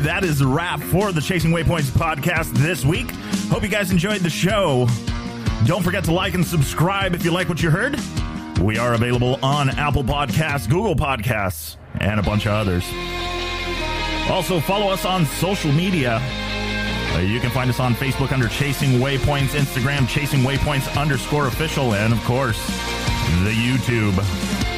That 0.00 0.24
is 0.24 0.38
the 0.38 0.46
wrap 0.46 0.80
for 0.80 1.12
the 1.12 1.20
Chasing 1.20 1.50
Waypoints 1.50 1.90
podcast 1.90 2.52
this 2.54 2.84
week. 2.84 3.10
Hope 3.50 3.62
you 3.62 3.68
guys 3.68 3.90
enjoyed 3.90 4.22
the 4.22 4.30
show. 4.30 4.86
Don't 5.66 5.82
forget 5.82 6.04
to 6.04 6.12
like 6.12 6.34
and 6.34 6.44
subscribe 6.44 7.14
if 7.14 7.24
you 7.24 7.30
like 7.30 7.48
what 7.48 7.62
you 7.62 7.70
heard. 7.70 7.98
We 8.60 8.78
are 8.78 8.94
available 8.94 9.38
on 9.42 9.70
Apple 9.70 10.02
Podcasts, 10.02 10.68
Google 10.68 10.96
Podcasts, 10.96 11.76
and 11.98 12.18
a 12.18 12.22
bunch 12.22 12.46
of 12.46 12.52
others. 12.52 12.84
Also, 14.30 14.60
follow 14.60 14.90
us 14.90 15.04
on 15.04 15.26
social 15.26 15.72
media. 15.72 16.18
Uh, 17.12 17.18
you 17.18 17.40
can 17.40 17.50
find 17.50 17.68
us 17.68 17.80
on 17.80 17.94
Facebook 17.94 18.32
under 18.32 18.48
Chasing 18.48 19.00
Waypoints, 19.00 19.48
Instagram 19.58 20.08
Chasing 20.08 20.40
Waypoints 20.40 20.98
underscore 20.98 21.46
official, 21.46 21.94
and 21.94 22.12
of 22.12 22.22
course, 22.24 22.64
the 23.44 23.52
YouTube 23.52 24.16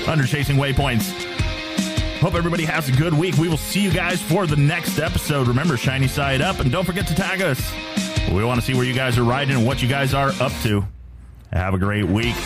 under 0.09 0.25
Chasing 0.27 0.57
Waypoints. 0.57 1.32
Hope 2.23 2.35
everybody 2.35 2.65
has 2.65 2.89
a 2.89 2.93
good 2.93 3.13
week. 3.13 3.37
We 3.37 3.49
will 3.49 3.57
see 3.57 3.81
you 3.81 3.91
guys 3.91 4.23
for 4.23 4.47
the 4.47 4.55
next 4.55 5.01
episode. 5.01 5.49
Remember, 5.49 5.77
shiny 5.77 6.07
side 6.07 6.41
up, 6.41 6.61
and 6.61 6.71
don't 6.71 6.85
forget 6.85 7.05
to 7.09 7.17
tag 7.17 7.43
us. 7.43 7.73
We 8.31 8.45
want 8.45 8.61
to 8.61 8.65
see 8.65 8.75
where 8.75 8.85
you 8.85 8.95
guys 8.95 9.19
are 9.19 9.25
riding 9.25 9.57
and 9.57 9.67
what 9.67 9.83
you 9.83 9.89
guys 9.89 10.15
are 10.15 10.29
up 10.41 10.53
to. 10.63 10.87
Have 11.53 11.75
a 11.75 11.79
great 11.79 12.05
week. 12.05 12.37